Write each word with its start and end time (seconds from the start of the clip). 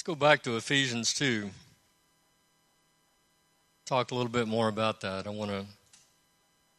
Let's 0.00 0.06
go 0.06 0.14
back 0.14 0.42
to 0.44 0.56
Ephesians 0.56 1.12
2. 1.12 1.50
Talk 3.84 4.10
a 4.10 4.14
little 4.14 4.32
bit 4.32 4.48
more 4.48 4.68
about 4.68 5.02
that. 5.02 5.26
I 5.26 5.28
want 5.28 5.50
to 5.50 5.66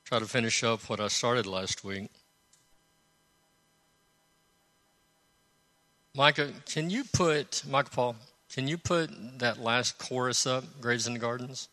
try 0.05 0.17
to 0.17 0.25
finish 0.25 0.63
up 0.63 0.89
what 0.89 0.99
I 0.99 1.07
started 1.07 1.45
last 1.45 1.83
week. 1.83 2.09
Micah, 6.15 6.51
can 6.65 6.89
you 6.89 7.03
put, 7.13 7.61
Micah 7.69 7.91
Paul, 7.91 8.15
can 8.51 8.67
you 8.67 8.79
put 8.79 9.11
that 9.37 9.61
last 9.61 9.99
chorus 9.99 10.47
up, 10.47 10.63
Graves 10.81 11.05
in 11.05 11.13
the 11.13 11.19
Gardens? 11.19 11.69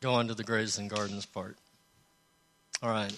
Go 0.00 0.14
on 0.14 0.26
to 0.26 0.34
the 0.34 0.42
Graves 0.42 0.78
and 0.78 0.90
Gardens 0.90 1.26
part. 1.26 1.56
All 2.82 2.90
right. 2.90 3.12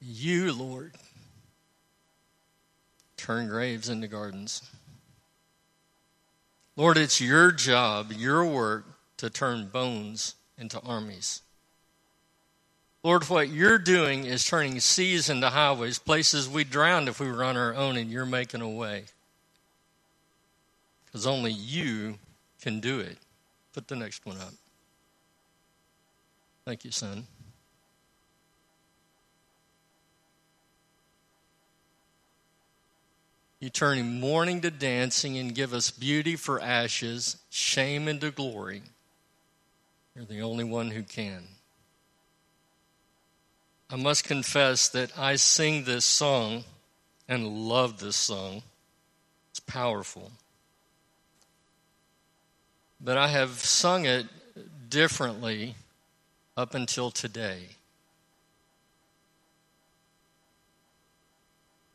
You, 0.00 0.52
Lord, 0.52 0.94
turn 3.16 3.48
graves 3.48 3.88
into 3.88 4.08
gardens. 4.08 4.62
Lord, 6.74 6.96
it's 6.96 7.20
your 7.20 7.52
job, 7.52 8.10
your 8.10 8.44
work 8.44 8.84
to 9.18 9.30
turn 9.30 9.68
bones 9.68 10.34
into 10.58 10.80
armies. 10.80 11.42
Lord, 13.02 13.28
what 13.28 13.48
you're 13.48 13.78
doing 13.78 14.26
is 14.26 14.44
turning 14.44 14.78
seas 14.78 15.28
into 15.28 15.50
highways, 15.50 15.98
places 15.98 16.48
we'd 16.48 16.70
drowned 16.70 17.08
if 17.08 17.18
we 17.18 17.30
were 17.30 17.42
on 17.42 17.56
our 17.56 17.74
own, 17.74 17.96
and 17.96 18.10
you're 18.10 18.24
making 18.24 18.60
a 18.60 18.68
way. 18.68 19.04
Because 21.06 21.26
only 21.26 21.50
you 21.50 22.18
can 22.60 22.78
do 22.78 23.00
it. 23.00 23.18
Put 23.72 23.88
the 23.88 23.96
next 23.96 24.24
one 24.24 24.38
up. 24.38 24.52
Thank 26.64 26.84
you, 26.84 26.92
son. 26.92 27.26
You 33.58 33.70
turn 33.70 34.20
mourning 34.20 34.60
to 34.62 34.70
dancing 34.70 35.38
and 35.38 35.54
give 35.54 35.72
us 35.72 35.90
beauty 35.90 36.36
for 36.36 36.60
ashes, 36.60 37.36
shame 37.50 38.08
into 38.08 38.30
glory. 38.30 38.82
You're 40.14 40.24
the 40.24 40.40
only 40.40 40.64
one 40.64 40.90
who 40.90 41.02
can. 41.02 41.44
I 43.92 43.96
must 43.96 44.24
confess 44.24 44.88
that 44.88 45.18
I 45.18 45.36
sing 45.36 45.84
this 45.84 46.06
song 46.06 46.64
and 47.28 47.68
love 47.68 48.00
this 48.00 48.16
song. 48.16 48.62
It's 49.50 49.60
powerful. 49.60 50.32
But 52.98 53.18
I 53.18 53.28
have 53.28 53.50
sung 53.50 54.06
it 54.06 54.26
differently 54.88 55.74
up 56.56 56.74
until 56.74 57.10
today. 57.10 57.66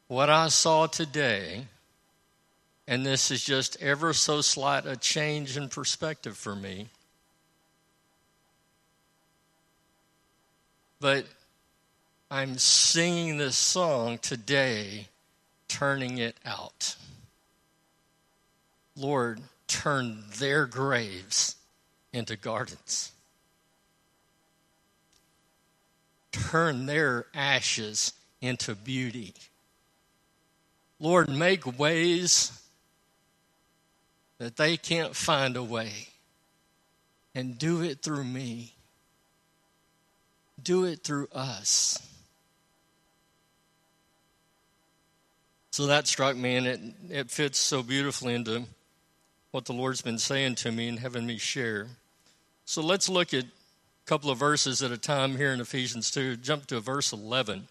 What 0.08 0.30
I 0.30 0.50
saw 0.50 0.86
today, 0.86 1.66
and 2.88 3.04
this 3.04 3.32
is 3.32 3.44
just 3.44 3.76
ever 3.82 4.14
so 4.14 4.42
slight 4.42 4.86
a 4.86 4.98
change 4.98 5.58
in 5.58 5.68
perspective 5.68 6.38
for 6.38 6.56
me, 6.56 6.90
but 11.00 11.26
I'm 12.30 12.58
singing 12.58 13.38
this 13.38 13.58
song 13.58 14.18
today, 14.18 15.08
turning 15.70 16.18
it 16.18 16.36
out. 16.46 16.98
Lord, 18.98 19.40
turn 19.68 20.24
their 20.38 20.66
graves 20.66 21.56
into 22.12 22.36
gardens. 22.36 23.14
Turn 26.34 26.86
their 26.86 27.28
ashes 27.34 28.12
into 28.42 28.76
beauty. 28.76 29.34
Lord, 31.00 31.30
make 31.30 31.80
ways 31.80 32.52
that 34.38 34.58
they 34.58 34.76
can't 34.76 35.16
find 35.16 35.56
a 35.56 35.64
way. 35.64 36.10
And 37.34 37.58
do 37.58 37.82
it 37.82 38.02
through 38.02 38.26
me. 38.26 38.74
Do 40.62 40.84
it 40.84 41.04
through 41.04 41.30
us. 41.32 42.00
So 45.78 45.86
that 45.86 46.08
struck 46.08 46.36
me, 46.36 46.56
and 46.56 46.66
it, 46.66 46.80
it 47.08 47.30
fits 47.30 47.60
so 47.60 47.84
beautifully 47.84 48.34
into 48.34 48.64
what 49.52 49.66
the 49.66 49.74
Lord's 49.74 50.02
been 50.02 50.18
saying 50.18 50.56
to 50.56 50.72
me 50.72 50.88
and 50.88 50.98
having 50.98 51.28
me 51.28 51.38
share. 51.38 51.86
So 52.66 52.82
let's 52.82 53.08
look 53.08 53.32
at 53.32 53.44
a 53.44 53.48
couple 54.08 54.32
of 54.32 54.40
verses 54.40 54.82
at 54.82 54.90
a 54.92 54.98
time 54.98 55.38
here 55.38 55.54
in 55.54 55.62
Ephesians 55.62 56.10
2. 56.10 56.38
Jump 56.38 56.66
to 56.66 56.80
verse 56.80 57.14
11. 57.14 57.68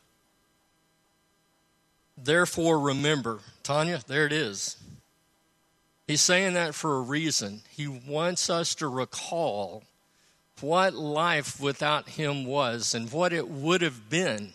Therefore, 2.16 2.78
remember. 2.78 3.41
Tanya, 3.65 4.00
there 4.06 4.25
it 4.25 4.33
is. 4.33 4.77
He's 6.06 6.21
saying 6.21 6.55
that 6.55 6.77
for 6.77 6.99
a 6.99 7.00
reason. 7.00 7.62
He 7.71 7.89
wants 7.89 8.49
us 8.49 8.77
to 8.77 8.87
recall 8.87 9.83
what 10.61 10.95
life 10.95 11.59
without 11.59 12.11
Him 12.11 12.45
was 12.45 12.95
and 12.95 13.11
what 13.11 13.33
it 13.33 13.49
would 13.49 13.83
have 13.83 14.09
been. 14.09 14.53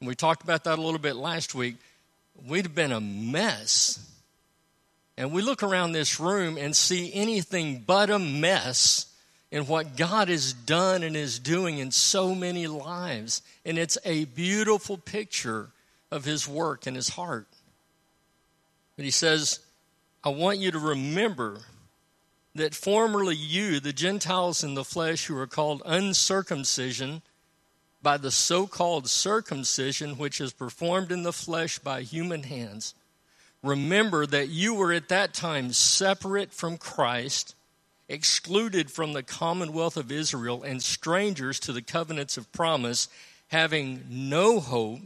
We 0.00 0.14
talked 0.14 0.44
about 0.44 0.62
that 0.62 0.78
a 0.78 0.82
little 0.82 1.00
bit 1.00 1.16
last 1.16 1.56
week 1.56 1.78
we'd 2.46 2.66
have 2.66 2.74
been 2.74 2.92
a 2.92 3.00
mess. 3.00 3.98
And 5.16 5.32
we 5.32 5.42
look 5.42 5.62
around 5.62 5.92
this 5.92 6.18
room 6.18 6.58
and 6.58 6.74
see 6.74 7.12
anything 7.14 7.84
but 7.86 8.10
a 8.10 8.18
mess 8.18 9.06
in 9.50 9.66
what 9.66 9.96
God 9.96 10.28
has 10.28 10.52
done 10.52 11.04
and 11.04 11.16
is 11.16 11.38
doing 11.38 11.78
in 11.78 11.92
so 11.92 12.34
many 12.34 12.66
lives. 12.66 13.40
And 13.64 13.78
it's 13.78 13.96
a 14.04 14.24
beautiful 14.24 14.96
picture 14.96 15.68
of 16.10 16.24
His 16.24 16.48
work 16.48 16.86
and 16.86 16.96
His 16.96 17.10
heart. 17.10 17.46
But 18.96 19.04
He 19.04 19.12
says, 19.12 19.60
I 20.24 20.30
want 20.30 20.58
you 20.58 20.72
to 20.72 20.78
remember 20.78 21.60
that 22.56 22.74
formerly 22.74 23.36
you, 23.36 23.78
the 23.78 23.92
Gentiles 23.92 24.64
in 24.64 24.74
the 24.74 24.84
flesh 24.84 25.26
who 25.26 25.36
are 25.38 25.46
called 25.46 25.82
uncircumcision, 25.84 27.22
by 28.04 28.18
the 28.18 28.30
so 28.30 28.68
called 28.68 29.08
circumcision 29.08 30.16
which 30.16 30.40
is 30.40 30.52
performed 30.52 31.10
in 31.10 31.24
the 31.24 31.32
flesh 31.32 31.80
by 31.80 32.02
human 32.02 32.44
hands, 32.44 32.94
remember 33.62 34.26
that 34.26 34.50
you 34.50 34.74
were 34.74 34.92
at 34.92 35.08
that 35.08 35.34
time 35.34 35.72
separate 35.72 36.52
from 36.52 36.76
Christ, 36.76 37.56
excluded 38.08 38.90
from 38.90 39.14
the 39.14 39.24
commonwealth 39.24 39.96
of 39.96 40.12
Israel, 40.12 40.62
and 40.62 40.80
strangers 40.80 41.58
to 41.60 41.72
the 41.72 41.82
covenants 41.82 42.36
of 42.36 42.52
promise, 42.52 43.08
having 43.48 44.04
no 44.08 44.60
hope 44.60 45.00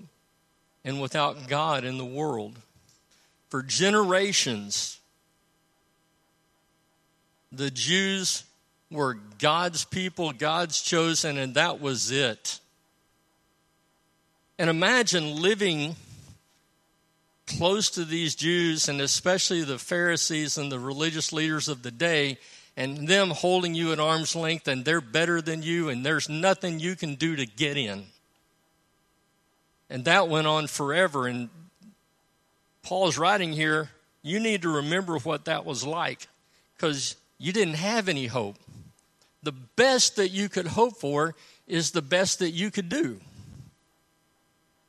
and 0.84 1.00
without 1.00 1.48
God 1.48 1.84
in 1.84 1.96
the 1.96 2.04
world. 2.04 2.58
For 3.48 3.62
generations, 3.62 4.98
the 7.52 7.70
Jews 7.70 8.44
were 8.90 9.18
God's 9.38 9.84
people, 9.84 10.32
God's 10.32 10.82
chosen, 10.82 11.38
and 11.38 11.54
that 11.54 11.80
was 11.80 12.10
it. 12.10 12.60
And 14.58 14.68
imagine 14.68 15.40
living 15.40 15.94
close 17.46 17.90
to 17.90 18.04
these 18.04 18.34
Jews 18.34 18.88
and 18.88 19.00
especially 19.00 19.62
the 19.62 19.78
Pharisees 19.78 20.58
and 20.58 20.70
the 20.70 20.78
religious 20.78 21.32
leaders 21.32 21.68
of 21.68 21.82
the 21.82 21.90
day 21.90 22.38
and 22.76 23.08
them 23.08 23.30
holding 23.30 23.74
you 23.74 23.92
at 23.92 24.00
arm's 24.00 24.36
length 24.36 24.68
and 24.68 24.84
they're 24.84 25.00
better 25.00 25.40
than 25.40 25.62
you 25.62 25.88
and 25.88 26.04
there's 26.04 26.28
nothing 26.28 26.78
you 26.78 26.96
can 26.96 27.14
do 27.14 27.36
to 27.36 27.46
get 27.46 27.76
in. 27.76 28.06
And 29.90 30.04
that 30.04 30.28
went 30.28 30.46
on 30.46 30.66
forever. 30.66 31.26
And 31.26 31.48
Paul's 32.82 33.16
writing 33.16 33.52
here, 33.52 33.90
you 34.22 34.40
need 34.40 34.62
to 34.62 34.68
remember 34.68 35.18
what 35.18 35.46
that 35.46 35.64
was 35.64 35.84
like 35.84 36.28
because 36.76 37.16
you 37.38 37.52
didn't 37.52 37.74
have 37.74 38.08
any 38.08 38.26
hope. 38.26 38.56
The 39.42 39.52
best 39.52 40.16
that 40.16 40.28
you 40.28 40.48
could 40.48 40.66
hope 40.66 40.96
for 40.96 41.34
is 41.66 41.92
the 41.92 42.02
best 42.02 42.40
that 42.40 42.50
you 42.50 42.70
could 42.70 42.88
do. 42.88 43.20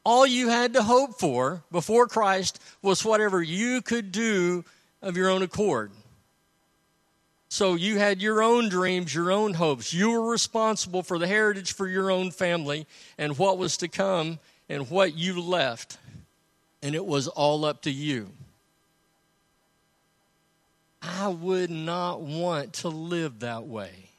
All 0.03 0.25
you 0.25 0.49
had 0.49 0.73
to 0.73 0.83
hope 0.83 1.19
for 1.19 1.63
before 1.71 2.07
Christ 2.07 2.61
was 2.81 3.03
whatever 3.03 3.41
you 3.41 3.81
could 3.81 4.11
do 4.11 4.63
of 5.01 5.17
your 5.17 5.29
own 5.29 5.41
accord. 5.41 5.91
So 7.49 7.73
you 7.73 7.97
had 7.97 8.21
your 8.21 8.43
own 8.43 8.69
dreams, 8.69 9.13
your 9.13 9.31
own 9.31 9.55
hopes. 9.55 9.93
You 9.93 10.11
were 10.11 10.31
responsible 10.31 11.01
for 11.01 11.17
the 11.17 11.27
heritage 11.27 11.73
for 11.73 11.87
your 11.87 12.11
own 12.11 12.31
family 12.31 12.85
and 13.17 13.37
what 13.37 13.57
was 13.57 13.77
to 13.77 13.87
come 13.87 14.39
and 14.69 14.89
what 14.89 15.15
you 15.15 15.41
left. 15.41 15.97
And 16.83 16.93
it 16.93 17.05
was 17.05 17.27
all 17.27 17.65
up 17.65 17.81
to 17.81 17.91
you. 17.91 18.29
I 21.01 21.27
would 21.27 21.71
not 21.71 22.21
want 22.21 22.73
to 22.73 22.89
live 22.89 23.39
that 23.39 23.65
way. 23.65 24.09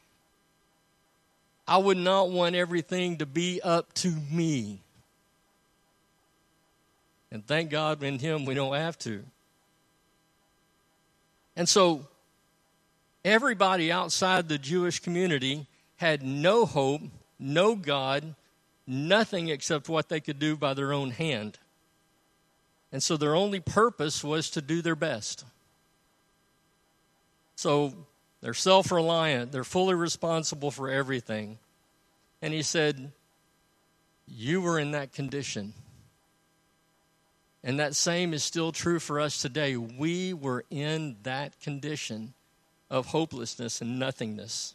I 1.69 1.79
would 1.79 1.99
not 1.99 2.31
want 2.31 2.57
everything 2.57 3.19
to 3.19 3.27
be 3.27 3.61
up 3.63 3.93
to 3.95 4.09
me. 4.31 4.81
And 7.31 7.47
thank 7.47 7.71
God 7.71 8.03
in 8.03 8.19
Him 8.19 8.45
we 8.45 8.55
don't 8.55 8.75
have 8.75 8.99
to. 9.01 9.23
And 11.57 11.69
so, 11.69 12.07
everybody 13.25 13.93
outside 13.93 14.49
the 14.49 14.59
Jewish 14.59 15.01
community 15.01 15.67
had 15.97 16.23
no 16.23 16.65
hope, 16.65 17.03
no 17.39 17.75
God, 17.75 18.35
nothing 18.87 19.49
except 19.49 19.89
what 19.89 20.09
they 20.09 20.21
could 20.21 20.39
do 20.39 20.57
by 20.57 20.75
their 20.75 20.93
own 20.93 21.11
hand. 21.11 21.59
And 22.93 23.03
so 23.03 23.17
their 23.17 23.35
only 23.35 23.61
purpose 23.61 24.25
was 24.25 24.51
to 24.51 24.63
do 24.63 24.83
their 24.83 24.97
best. 24.97 25.45
So 27.55 27.95
they're 28.41 28.55
self 28.55 28.91
reliant, 28.91 29.53
they're 29.53 29.65
fully 29.65 29.95
responsible 29.95 30.71
for 30.71 30.91
everything. 30.91 31.59
And 32.43 32.55
he 32.55 32.63
said, 32.63 33.13
You 34.27 34.61
were 34.61 34.79
in 34.79 34.93
that 34.93 35.13
condition. 35.13 35.75
And 37.63 37.79
that 37.79 37.95
same 37.95 38.33
is 38.33 38.43
still 38.43 38.73
true 38.73 38.99
for 38.99 39.21
us 39.21 39.41
today. 39.41 39.77
We 39.77 40.33
were 40.33 40.65
in 40.71 41.17
that 41.25 41.61
condition 41.61 42.33
of 42.89 43.07
hopelessness 43.07 43.81
and 43.81 43.99
nothingness. 43.99 44.75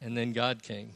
And 0.00 0.16
then 0.16 0.32
God 0.32 0.62
came. 0.62 0.94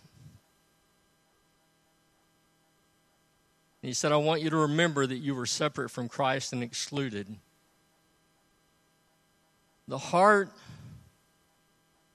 he 3.87 3.93
said, 3.93 4.10
I 4.10 4.16
want 4.16 4.43
you 4.43 4.50
to 4.50 4.56
remember 4.56 5.06
that 5.06 5.19
you 5.19 5.32
were 5.32 5.46
separate 5.46 5.90
from 5.90 6.08
Christ 6.08 6.52
and 6.52 6.60
excluded. 6.60 7.37
The 9.87 9.99
heart 9.99 10.50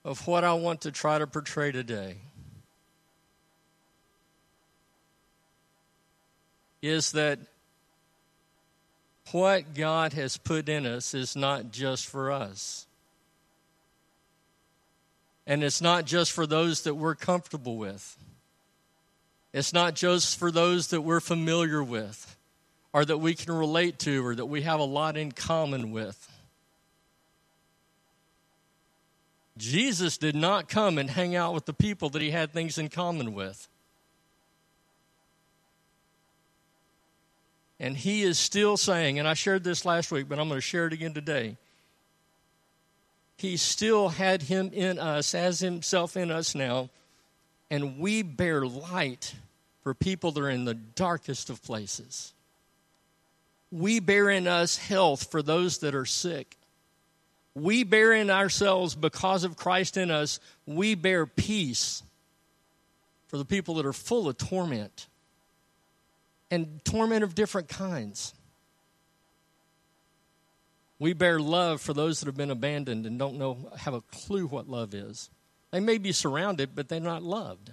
of 0.04 0.28
what 0.28 0.44
I 0.44 0.54
want 0.54 0.82
to 0.82 0.92
try 0.92 1.18
to 1.18 1.26
portray 1.26 1.72
today 1.72 2.18
is 6.82 7.12
that 7.12 7.40
what 9.32 9.74
God 9.74 10.14
has 10.14 10.38
put 10.38 10.68
in 10.68 10.86
us 10.86 11.14
is 11.14 11.36
not 11.36 11.72
just 11.72 12.08
for 12.08 12.32
us. 12.32 12.86
And 15.48 15.64
it's 15.64 15.82
not 15.82 16.06
just 16.06 16.32
for 16.32 16.46
those 16.46 16.84
that 16.84 16.96
we're 16.96 17.16
comfortable 17.16 17.78
with. 17.78 18.18
It's 19.54 19.74
not 19.74 19.96
just 19.96 20.40
for 20.40 20.52
those 20.52 20.88
that 20.88 21.02
we're 21.02 21.20
familiar 21.20 21.84
with 21.84 22.38
or 22.94 23.06
that 23.06 23.18
we 23.18 23.34
can 23.34 23.54
relate 23.54 24.00
to 24.00 24.26
or 24.26 24.36
that 24.36 24.46
we 24.46 24.62
have 24.62 24.80
a 24.80 24.86
lot 24.86 25.18
in 25.18 25.32
common 25.32 25.92
with. 25.92 26.28
Jesus 29.58 30.18
did 30.18 30.36
not 30.36 30.70
come 30.70 30.98
and 30.98 31.10
hang 31.10 31.36
out 31.36 31.54
with 31.54 31.66
the 31.66 31.74
people 31.74 32.10
that 32.10 32.22
he 32.22 32.32
had 32.32 32.52
things 32.52 32.78
in 32.78 32.90
common 32.90 33.34
with. 33.34 33.68
And 37.82 37.98
he 37.98 38.22
is 38.22 38.38
still 38.38 38.78
saying, 38.78 39.18
and 39.18 39.28
I 39.28 39.34
shared 39.34 39.64
this 39.64 39.86
last 39.86 40.12
week, 40.12 40.30
but 40.30 40.38
I'm 40.38 40.48
going 40.48 40.60
to 40.60 40.62
share 40.62 40.86
it 40.86 40.94
again 40.94 41.16
today. 41.16 41.58
He 43.38 43.58
still 43.58 44.10
had 44.10 44.44
him 44.44 44.70
in 44.72 45.00
us, 45.00 45.34
as 45.34 45.62
himself 45.62 46.16
in 46.16 46.30
us 46.30 46.54
now, 46.54 46.92
and 47.72 47.98
we 47.98 48.22
bear 48.22 48.68
light 48.68 49.34
for 49.82 49.96
people 49.96 50.32
that 50.32 50.42
are 50.42 50.50
in 50.52 50.66
the 50.66 50.76
darkest 50.76 51.50
of 51.50 51.64
places. 51.64 52.34
We 53.72 54.00
bear 54.00 54.30
in 54.30 54.46
us 54.46 54.78
health 54.78 55.32
for 55.32 55.42
those 55.42 55.80
that 55.80 55.96
are 55.96 56.06
sick. 56.06 56.58
We 57.56 57.84
bear 57.84 58.14
in 58.14 58.30
ourselves, 58.30 58.94
because 58.94 59.44
of 59.44 59.58
Christ 59.58 59.98
in 59.98 60.12
us, 60.12 60.40
we 60.68 60.94
bear 60.94 61.26
peace 61.26 62.04
for 63.26 63.40
the 63.40 63.46
people 63.46 63.74
that 63.76 63.88
are 63.88 63.94
full 63.94 64.30
of 64.30 64.38
torment 64.38 65.08
and 66.52 66.84
torment 66.84 67.24
of 67.24 67.34
different 67.34 67.70
kinds. 67.70 68.34
We 71.00 71.14
bear 71.14 71.40
love 71.40 71.82
for 71.82 71.94
those 71.94 72.20
that 72.20 72.28
have 72.28 72.38
been 72.38 72.52
abandoned 72.52 73.08
and 73.08 73.18
don't 73.18 73.40
know, 73.40 73.72
have 73.78 73.96
a 73.96 74.02
clue 74.02 74.46
what 74.46 74.70
love 74.70 74.94
is. 74.94 75.32
They 75.72 75.80
may 75.80 75.98
be 75.98 76.12
surrounded, 76.12 76.76
but 76.76 76.90
they're 76.90 77.00
not 77.00 77.24
loved. 77.24 77.72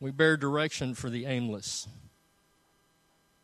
We 0.00 0.10
bear 0.10 0.36
direction 0.36 0.94
for 0.94 1.10
the 1.10 1.26
aimless. 1.26 1.86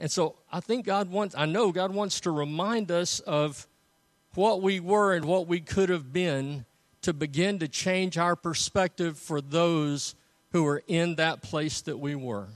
And 0.00 0.11
so 0.11 0.37
I 0.50 0.59
think 0.61 0.87
God 0.87 1.11
wants, 1.11 1.37
I 1.37 1.47
know 1.47 1.70
God 1.70 1.93
wants 1.93 2.20
to 2.20 2.31
remind 2.31 2.91
us 2.91 3.20
of 3.20 3.69
what 4.35 4.62
we 4.62 4.81
were 4.81 5.15
and 5.15 5.25
what 5.25 5.47
we 5.47 5.61
could 5.61 5.88
have 5.88 6.12
been 6.12 6.65
to 7.03 7.12
begin 7.12 7.59
to 7.61 7.69
change 7.69 8.19
our 8.19 8.35
perspective 8.35 9.19
for 9.19 9.41
those 9.41 10.15
who 10.53 10.67
are 10.67 10.83
in 10.87 11.17
that 11.17 11.43
place 11.43 11.81
that 11.83 11.99
we 11.99 12.15
were. 12.15 12.47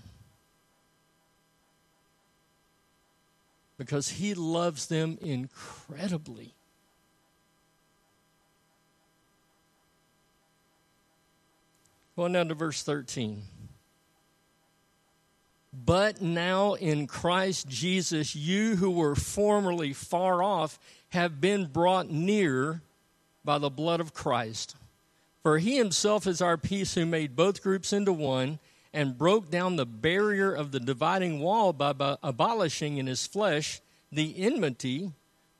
Because 3.78 4.08
He 4.08 4.34
loves 4.34 4.86
them 4.86 5.18
incredibly. 5.20 6.54
Going 12.16 12.32
down 12.32 12.48
to 12.48 12.54
verse 12.54 12.82
13. 12.82 13.42
But 15.72 16.20
now 16.20 16.74
in 16.74 17.06
Christ 17.06 17.66
Jesus, 17.66 18.36
you 18.36 18.76
who 18.76 18.90
were 18.90 19.14
formerly 19.14 19.94
far 19.94 20.42
off 20.42 20.78
have 21.10 21.40
been 21.40 21.66
brought 21.66 22.10
near 22.10 22.82
by 23.44 23.58
the 23.58 23.70
blood 23.70 24.00
of 24.00 24.12
Christ. 24.12 24.76
For 25.42 25.58
he 25.58 25.76
himself 25.76 26.26
is 26.26 26.40
our 26.40 26.56
peace, 26.56 26.94
who 26.94 27.04
made 27.04 27.36
both 27.36 27.62
groups 27.62 27.92
into 27.92 28.12
one 28.12 28.58
and 28.92 29.18
broke 29.18 29.50
down 29.50 29.76
the 29.76 29.86
barrier 29.86 30.52
of 30.52 30.70
the 30.70 30.80
dividing 30.80 31.40
wall 31.40 31.72
by, 31.72 31.92
by 31.92 32.16
abolishing 32.22 32.98
in 32.98 33.06
his 33.06 33.26
flesh 33.26 33.80
the 34.10 34.34
enmity, 34.38 35.12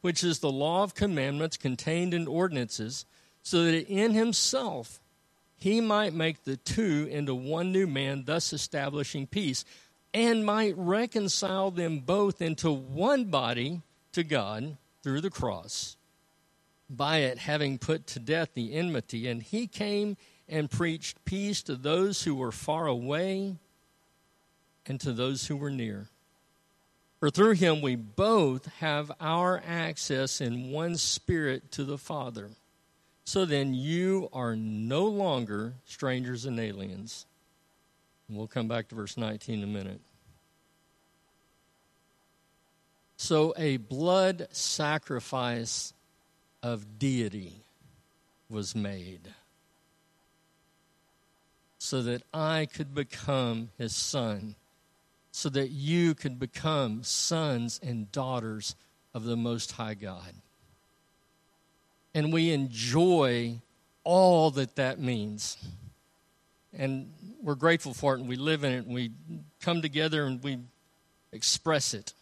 which 0.02 0.22
is 0.22 0.38
the 0.38 0.52
law 0.52 0.82
of 0.82 0.94
commandments 0.94 1.56
contained 1.56 2.14
in 2.14 2.28
ordinances, 2.28 3.06
so 3.42 3.64
that 3.64 3.88
in 3.88 4.12
himself 4.12 5.00
he 5.56 5.80
might 5.80 6.12
make 6.12 6.44
the 6.44 6.56
two 6.56 7.08
into 7.10 7.34
one 7.34 7.72
new 7.72 7.86
man, 7.86 8.24
thus 8.24 8.52
establishing 8.52 9.26
peace 9.26 9.64
and 10.14 10.44
might 10.44 10.76
reconcile 10.76 11.70
them 11.70 12.00
both 12.00 12.42
into 12.42 12.70
one 12.70 13.24
body 13.24 13.80
to 14.12 14.22
God 14.22 14.76
through 15.02 15.20
the 15.20 15.30
cross, 15.30 15.96
by 16.96 17.18
it 17.18 17.38
having 17.38 17.78
put 17.78 18.06
to 18.08 18.18
death 18.18 18.50
the 18.54 18.74
enmity. 18.74 19.28
And 19.28 19.42
he 19.42 19.66
came 19.66 20.16
and 20.48 20.70
preached 20.70 21.24
peace 21.24 21.62
to 21.62 21.76
those 21.76 22.22
who 22.22 22.34
were 22.34 22.52
far 22.52 22.86
away 22.86 23.56
and 24.86 25.00
to 25.00 25.12
those 25.12 25.46
who 25.46 25.56
were 25.56 25.70
near. 25.70 26.08
For 27.20 27.30
through 27.30 27.52
him 27.52 27.80
we 27.80 27.94
both 27.94 28.66
have 28.80 29.12
our 29.20 29.62
access 29.66 30.40
in 30.40 30.70
one 30.70 30.96
spirit 30.96 31.70
to 31.72 31.84
the 31.84 31.98
Father. 31.98 32.50
So 33.24 33.44
then 33.44 33.74
you 33.74 34.28
are 34.32 34.56
no 34.56 35.06
longer 35.06 35.74
strangers 35.84 36.44
and 36.44 36.58
aliens 36.58 37.26
We'll 38.32 38.46
come 38.46 38.66
back 38.66 38.88
to 38.88 38.94
verse 38.94 39.16
19 39.18 39.58
in 39.58 39.64
a 39.64 39.66
minute. 39.66 40.00
So, 43.18 43.52
a 43.56 43.76
blood 43.76 44.48
sacrifice 44.52 45.92
of 46.62 46.98
deity 46.98 47.64
was 48.48 48.74
made 48.74 49.28
so 51.78 52.02
that 52.02 52.22
I 52.32 52.66
could 52.72 52.94
become 52.94 53.70
his 53.76 53.94
son, 53.94 54.54
so 55.32 55.48
that 55.48 55.70
you 55.70 56.14
could 56.14 56.38
become 56.38 57.02
sons 57.02 57.80
and 57.82 58.12
daughters 58.12 58.76
of 59.12 59.24
the 59.24 59.36
Most 59.36 59.72
High 59.72 59.94
God. 59.94 60.34
And 62.14 62.32
we 62.32 62.52
enjoy 62.52 63.58
all 64.04 64.50
that 64.52 64.76
that 64.76 65.00
means 65.00 65.56
and 66.76 67.12
we're 67.42 67.54
grateful 67.54 67.92
for 67.92 68.14
it 68.14 68.20
and 68.20 68.28
we 68.28 68.36
live 68.36 68.64
in 68.64 68.72
it 68.72 68.86
and 68.86 68.94
we 68.94 69.10
come 69.60 69.82
together 69.82 70.24
and 70.24 70.42
we 70.42 70.58
express 71.32 71.94
it. 71.94 72.14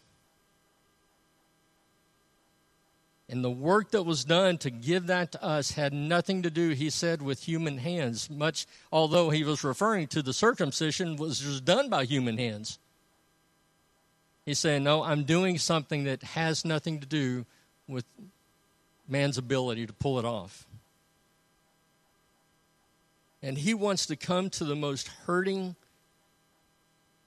And 3.31 3.45
the 3.45 3.49
work 3.49 3.91
that 3.91 4.03
was 4.03 4.25
done 4.25 4.57
to 4.57 4.69
give 4.69 5.07
that 5.07 5.31
to 5.31 5.41
us 5.41 5.71
had 5.71 5.93
nothing 5.93 6.41
to 6.41 6.49
do, 6.49 6.71
he 6.71 6.89
said, 6.89 7.21
with 7.21 7.45
human 7.45 7.77
hands, 7.77 8.29
much 8.29 8.67
although 8.91 9.29
he 9.29 9.45
was 9.45 9.63
referring 9.63 10.07
to 10.07 10.21
the 10.21 10.33
circumcision 10.33 11.15
was 11.15 11.61
done 11.61 11.89
by 11.89 12.03
human 12.03 12.37
hands. 12.37 12.77
He's 14.45 14.59
saying, 14.59 14.83
No, 14.83 15.01
I'm 15.01 15.23
doing 15.23 15.57
something 15.57 16.03
that 16.03 16.21
has 16.23 16.65
nothing 16.65 16.99
to 16.99 17.05
do 17.05 17.45
with 17.87 18.03
man's 19.07 19.37
ability 19.37 19.87
to 19.87 19.93
pull 19.93 20.19
it 20.19 20.25
off. 20.25 20.65
And 23.41 23.57
He 23.57 23.73
wants 23.73 24.07
to 24.07 24.17
come 24.17 24.49
to 24.49 24.65
the 24.65 24.75
most 24.75 25.07
hurting 25.25 25.77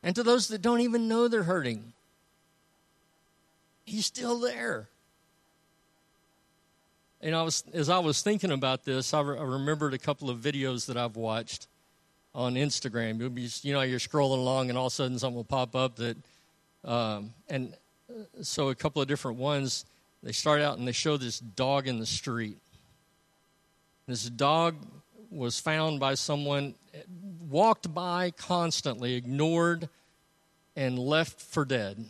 and 0.03 0.15
to 0.17 0.23
those 0.23 0.49
that 0.49 0.61
don't 0.61 0.83
even 0.83 1.09
know 1.09 1.29
they're 1.29 1.45
hurting. 1.45 1.95
He's 3.87 4.05
still 4.05 4.39
there. 4.39 4.89
And 7.25 7.35
I 7.35 7.43
was, 7.43 7.65
as 7.73 7.89
I 7.89 7.99
was 7.99 8.23
thinking 8.23 8.53
about 8.53 8.85
this, 8.85 9.15
I, 9.15 9.21
re- 9.23 9.39
I 9.39 9.43
remembered 9.43 9.95
a 9.95 9.99
couple 9.99 10.29
of 10.29 10.39
videos 10.39 10.87
that 10.87 10.97
I've 10.97 11.17
watched. 11.17 11.67
on 12.35 12.55
Instagram. 12.55 13.21
You'll 13.21 13.31
be, 13.31 13.49
you 13.63 13.73
know, 13.73 13.83
you're 13.83 13.99
scrolling 13.99 14.39
along, 14.39 14.69
and 14.69 14.77
all 14.77 14.87
of 14.87 14.93
a 14.93 14.95
sudden 14.95 15.19
something 15.19 15.37
will 15.37 15.45
pop 15.45 15.77
up 15.77 15.97
that, 15.97 16.17
um, 16.85 17.33
and 17.49 17.75
so 18.43 18.71
a 18.71 18.75
couple 18.75 19.01
of 19.01 19.09
different 19.09 19.39
ones. 19.39 19.85
They 20.23 20.33
start 20.33 20.61
out 20.61 20.79
and 20.79 20.89
they 20.89 20.93
show 20.93 21.17
this 21.17 21.39
dog 21.39 21.87
in 21.87 21.99
the 21.99 22.07
street. 22.07 22.59
This 24.07 24.29
dog 24.29 24.77
was 25.31 25.61
found 25.61 26.01
by 26.01 26.15
someone, 26.15 26.75
walked 27.49 27.93
by 27.95 28.31
constantly, 28.31 29.15
ignored, 29.15 29.89
and 30.77 30.99
left 30.99 31.41
for 31.41 31.65
dead. 31.65 32.05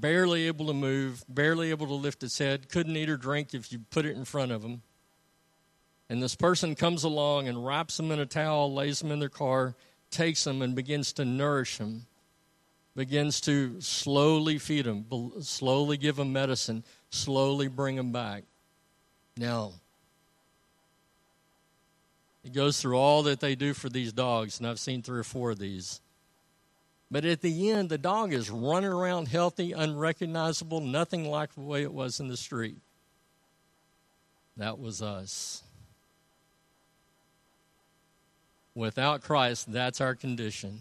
Barely 0.00 0.46
able 0.46 0.66
to 0.66 0.74
move, 0.74 1.24
barely 1.28 1.70
able 1.70 1.86
to 1.86 1.94
lift 1.94 2.22
its 2.22 2.38
head, 2.38 2.68
couldn't 2.68 2.96
eat 2.96 3.08
or 3.08 3.16
drink 3.16 3.54
if 3.54 3.70
you 3.70 3.80
put 3.90 4.04
it 4.04 4.16
in 4.16 4.24
front 4.24 4.50
of 4.50 4.64
him. 4.64 4.82
And 6.08 6.22
this 6.22 6.34
person 6.34 6.74
comes 6.74 7.04
along 7.04 7.48
and 7.48 7.64
wraps 7.64 7.96
them 7.96 8.10
in 8.10 8.18
a 8.18 8.26
towel, 8.26 8.72
lays 8.72 9.00
them 9.00 9.10
in 9.10 9.20
their 9.20 9.28
car, 9.28 9.74
takes 10.10 10.44
them, 10.44 10.62
and 10.62 10.74
begins 10.74 11.12
to 11.14 11.24
nourish 11.24 11.78
them, 11.78 12.06
begins 12.96 13.40
to 13.42 13.80
slowly 13.80 14.58
feed 14.58 14.84
them, 14.84 15.06
slowly 15.40 15.96
give 15.96 16.16
them 16.16 16.32
medicine, 16.32 16.84
slowly 17.10 17.68
bring 17.68 17.96
them 17.96 18.12
back. 18.12 18.44
Now, 19.36 19.72
it 22.44 22.52
goes 22.52 22.80
through 22.80 22.96
all 22.96 23.22
that 23.24 23.40
they 23.40 23.54
do 23.54 23.74
for 23.74 23.88
these 23.88 24.12
dogs, 24.12 24.58
and 24.58 24.68
I've 24.68 24.78
seen 24.78 25.02
three 25.02 25.20
or 25.20 25.24
four 25.24 25.52
of 25.52 25.58
these. 25.58 26.00
But 27.14 27.24
at 27.24 27.42
the 27.42 27.70
end, 27.70 27.90
the 27.90 27.96
dog 27.96 28.32
is 28.32 28.50
running 28.50 28.90
around 28.90 29.28
healthy, 29.28 29.70
unrecognizable, 29.70 30.80
nothing 30.80 31.30
like 31.30 31.54
the 31.54 31.60
way 31.60 31.84
it 31.84 31.92
was 31.92 32.18
in 32.18 32.26
the 32.26 32.36
street. 32.36 32.76
That 34.56 34.80
was 34.80 35.00
us. 35.00 35.62
Without 38.74 39.22
Christ, 39.22 39.72
that's 39.72 40.00
our 40.00 40.16
condition. 40.16 40.80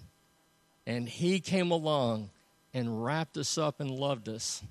And 0.87 1.07
He 1.07 1.39
came 1.39 1.69
along 1.69 2.31
and 2.73 3.05
wrapped 3.05 3.37
us 3.37 3.59
up 3.59 3.79
and 3.79 3.91
loved 3.91 4.27
us. 4.27 4.63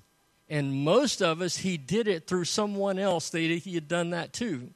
And 0.49 0.73
most 0.73 1.21
of 1.21 1.41
us, 1.41 1.55
He 1.55 1.77
did 1.77 2.09
it 2.09 2.27
through 2.27 2.43
someone 2.43 2.99
else 2.99 3.29
that 3.29 3.39
He 3.39 3.73
had 3.73 3.87
done 3.87 4.09
that 4.09 4.33
too. 4.33 4.71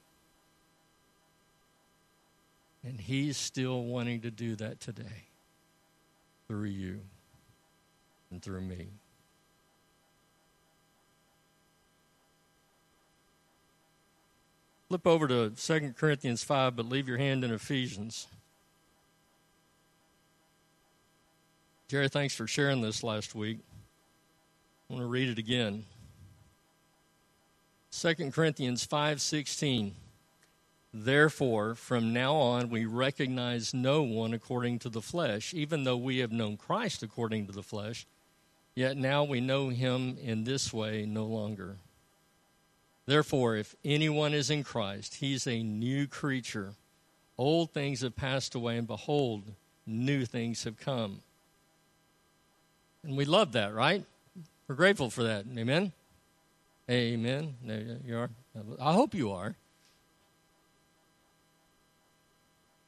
And 2.81 3.01
He's 3.01 3.35
still 3.35 3.83
wanting 3.83 4.21
to 4.21 4.31
do 4.31 4.55
that 4.55 4.79
today 4.79 5.26
through 6.47 6.67
you 6.67 7.01
and 8.31 8.41
through 8.41 8.61
me. 8.61 8.87
Flip 14.87 15.05
over 15.05 15.27
to 15.27 15.49
2 15.49 15.93
Corinthians 15.97 16.43
5, 16.43 16.75
but 16.77 16.87
leave 16.87 17.07
your 17.07 17.17
hand 17.17 17.43
in 17.43 17.51
Ephesians. 17.51 18.27
Jerry, 21.89 22.07
thanks 22.07 22.35
for 22.35 22.47
sharing 22.47 22.81
this 22.81 23.03
last 23.03 23.35
week. 23.35 23.59
I 24.89 24.93
want 24.93 25.03
to 25.03 25.07
read 25.07 25.27
it 25.29 25.37
again. 25.37 25.83
2 27.91 28.31
Corinthians 28.31 28.85
5:16 28.85 29.93
Therefore 30.93 31.75
from 31.75 32.13
now 32.13 32.35
on 32.35 32.69
we 32.69 32.85
recognize 32.85 33.73
no 33.73 34.03
one 34.03 34.33
according 34.33 34.79
to 34.79 34.89
the 34.89 35.01
flesh 35.01 35.53
even 35.53 35.83
though 35.83 35.97
we 35.97 36.19
have 36.19 36.31
known 36.31 36.57
Christ 36.57 37.03
according 37.03 37.47
to 37.47 37.51
the 37.51 37.63
flesh 37.63 38.05
yet 38.75 38.97
now 38.97 39.23
we 39.23 39.41
know 39.41 39.69
him 39.69 40.17
in 40.21 40.43
this 40.43 40.73
way 40.73 41.05
no 41.05 41.25
longer 41.25 41.77
Therefore 43.05 43.55
if 43.55 43.75
anyone 43.85 44.33
is 44.33 44.49
in 44.49 44.63
Christ 44.63 45.15
he's 45.15 45.45
a 45.45 45.61
new 45.61 46.07
creature 46.07 46.73
old 47.37 47.71
things 47.71 48.01
have 48.01 48.15
passed 48.15 48.55
away 48.55 48.77
and 48.77 48.87
behold 48.87 49.43
new 49.85 50.25
things 50.25 50.63
have 50.63 50.79
come 50.79 51.21
and 53.07 53.15
we 53.15 53.23
love 53.23 53.53
that, 53.53 53.73
right? 53.73 54.03
We're 54.67 54.75
grateful 54.75 55.09
for 55.09 55.23
that. 55.23 55.45
Amen? 55.57 55.93
Amen. 56.89 57.55
There 57.63 57.97
you 58.05 58.17
are. 58.17 58.29
I 58.81 58.93
hope 58.93 59.13
you 59.13 59.31
are. 59.31 59.55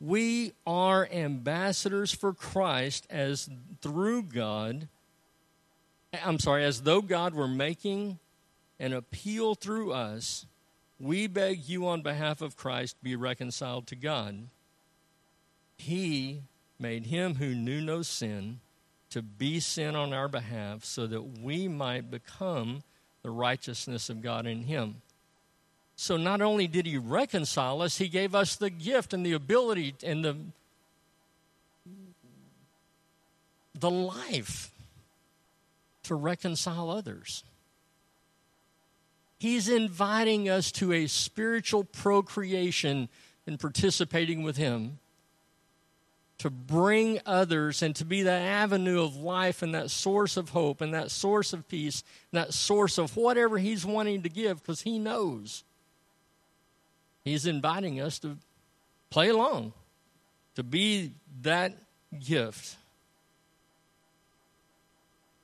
we 0.00 0.52
are 0.66 1.08
ambassadors 1.10 2.12
for 2.12 2.32
Christ 2.32 3.06
as 3.08 3.48
through 3.80 4.24
God. 4.24 4.88
I'm 6.24 6.38
sorry, 6.38 6.64
as 6.64 6.82
though 6.82 7.00
God 7.00 7.34
were 7.34 7.48
making 7.48 8.18
an 8.78 8.92
appeal 8.92 9.54
through 9.54 9.92
us, 9.92 10.46
we 10.98 11.26
beg 11.26 11.68
you 11.68 11.86
on 11.86 12.02
behalf 12.02 12.40
of 12.40 12.56
Christ 12.56 12.96
be 13.02 13.16
reconciled 13.16 13.86
to 13.88 13.96
God. 13.96 14.48
He 15.78 16.42
made 16.78 17.06
him 17.06 17.36
who 17.36 17.54
knew 17.54 17.80
no 17.80 18.02
sin 18.02 18.60
to 19.10 19.22
be 19.22 19.60
sin 19.60 19.94
on 19.94 20.12
our 20.12 20.28
behalf 20.28 20.84
so 20.84 21.06
that 21.06 21.22
we 21.40 21.68
might 21.68 22.10
become 22.10 22.82
the 23.22 23.30
righteousness 23.30 24.10
of 24.10 24.22
God 24.22 24.46
in 24.46 24.62
him. 24.62 24.96
So 25.96 26.16
not 26.16 26.42
only 26.42 26.66
did 26.66 26.86
he 26.86 26.98
reconcile 26.98 27.80
us, 27.80 27.96
he 27.96 28.08
gave 28.08 28.34
us 28.34 28.56
the 28.56 28.70
gift 28.70 29.14
and 29.14 29.24
the 29.24 29.32
ability 29.32 29.94
and 30.04 30.24
the 30.24 30.36
the 33.78 33.90
life 33.90 34.70
to 36.04 36.14
reconcile 36.14 36.88
others. 36.88 37.44
He's 39.38 39.68
inviting 39.68 40.48
us 40.48 40.72
to 40.72 40.94
a 40.94 41.06
spiritual 41.08 41.84
procreation 41.84 43.10
and 43.46 43.60
participating 43.60 44.42
with 44.42 44.56
him 44.56 44.98
to 46.38 46.50
bring 46.50 47.20
others 47.24 47.82
and 47.82 47.94
to 47.96 48.04
be 48.04 48.22
that 48.22 48.42
avenue 48.42 49.02
of 49.02 49.16
life 49.16 49.62
and 49.62 49.74
that 49.74 49.90
source 49.90 50.36
of 50.36 50.50
hope 50.50 50.80
and 50.80 50.92
that 50.92 51.10
source 51.10 51.52
of 51.52 51.68
peace 51.68 52.02
and 52.32 52.40
that 52.40 52.52
source 52.52 52.98
of 52.98 53.16
whatever 53.16 53.58
He's 53.58 53.86
wanting 53.86 54.22
to 54.22 54.28
give 54.28 54.62
because 54.62 54.82
He 54.82 54.98
knows. 54.98 55.64
He's 57.26 57.44
inviting 57.44 58.00
us 58.00 58.20
to 58.20 58.36
play 59.10 59.30
along, 59.30 59.72
to 60.54 60.62
be 60.62 61.10
that 61.42 61.72
gift. 62.24 62.76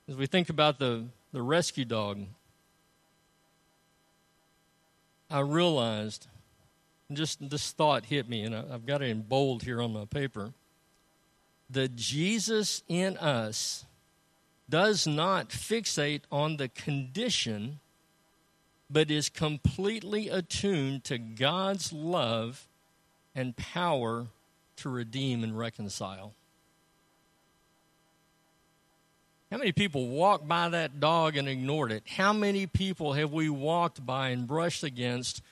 As 0.09 0.15
we 0.15 0.27
think 0.27 0.49
about 0.49 0.79
the, 0.79 1.07
the 1.33 1.43
rescue 1.43 1.85
dog, 1.85 2.21
I 5.29 5.41
realized, 5.41 6.29
just 7.13 7.51
this 7.51 7.73
thought 7.73 8.05
hit 8.05 8.29
me, 8.29 8.45
and 8.45 8.55
I've 8.55 8.87
got 8.87 9.03
it 9.03 9.11
in 9.11 9.23
bold 9.23 9.65
here 9.65 9.83
on 9.83 9.93
my 9.93 10.05
paper 10.05 10.53
that 11.69 11.97
Jesus 11.97 12.85
in 12.87 13.17
us 13.17 13.85
does 14.71 15.05
not 15.05 15.49
fixate 15.49 16.21
on 16.31 16.59
the 16.59 16.69
condition, 16.69 17.81
but 18.93 19.11
is 19.11 19.29
completely 19.29 20.29
attuned 20.29 21.05
to 21.05 21.19
God's 21.19 21.93
love 21.93 22.67
and 23.35 23.57
power 23.57 24.27
to 24.77 24.89
redeem 24.89 25.43
and 25.43 25.57
reconcile. 25.57 26.35
How 29.51 29.59
many 29.59 29.73
people 29.73 30.09
walked 30.09 30.49
by 30.49 30.71
that 30.71 30.99
dog 30.99 31.37
and 31.37 31.49
ignored 31.49 31.93
it? 31.93 32.05
How 32.17 32.33
many 32.33 32.67
people 32.67 33.13
have 33.13 33.33
we 33.33 33.49
walked 33.49 34.05
by 34.05 34.31
and 34.31 34.47
brushed 34.47 34.83
against 34.83 35.43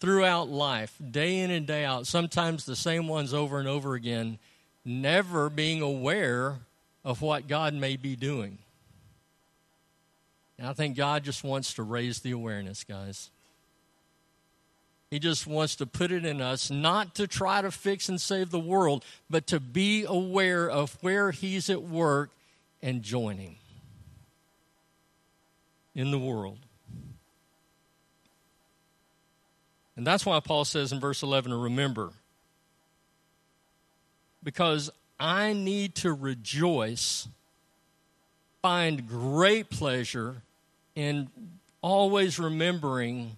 throughout 0.00 0.48
life, 0.48 0.94
day 1.10 1.38
in 1.38 1.50
and 1.50 1.66
day 1.66 1.84
out? 1.84 2.06
Sometimes 2.06 2.64
the 2.64 2.76
same 2.76 3.06
ones 3.06 3.32
over 3.32 3.58
and 3.58 3.68
over 3.68 3.94
again 3.94 4.38
never 4.84 5.50
being 5.50 5.82
aware 5.82 6.56
of 7.04 7.22
what 7.22 7.46
God 7.46 7.74
may 7.74 7.96
be 7.96 8.16
doing. 8.16 8.58
And 10.58 10.66
I 10.66 10.72
think 10.72 10.96
God 10.96 11.22
just 11.24 11.44
wants 11.44 11.74
to 11.74 11.82
raise 11.82 12.20
the 12.20 12.32
awareness, 12.32 12.84
guys. 12.84 13.30
He 15.10 15.18
just 15.18 15.46
wants 15.46 15.76
to 15.76 15.86
put 15.86 16.12
it 16.12 16.24
in 16.24 16.40
us, 16.42 16.70
not 16.70 17.14
to 17.14 17.26
try 17.26 17.62
to 17.62 17.70
fix 17.70 18.08
and 18.08 18.20
save 18.20 18.50
the 18.50 18.58
world, 18.58 19.04
but 19.30 19.46
to 19.46 19.60
be 19.60 20.04
aware 20.04 20.68
of 20.68 20.98
where 21.00 21.30
He's 21.30 21.70
at 21.70 21.82
work 21.82 22.30
and 22.82 23.02
join 23.02 23.38
Him 23.38 23.56
in 25.94 26.10
the 26.10 26.18
world. 26.18 26.58
And 29.96 30.06
that's 30.06 30.26
why 30.26 30.38
Paul 30.40 30.64
says 30.64 30.92
in 30.92 31.00
verse 31.00 31.22
11 31.22 31.50
to 31.50 31.56
remember 31.56 32.10
because 34.44 34.90
I 35.18 35.52
need 35.52 35.96
to 35.96 36.12
rejoice, 36.12 37.28
find 38.62 39.08
great 39.08 39.68
pleasure 39.68 40.42
in 40.98 41.28
always 41.80 42.40
remembering 42.40 43.36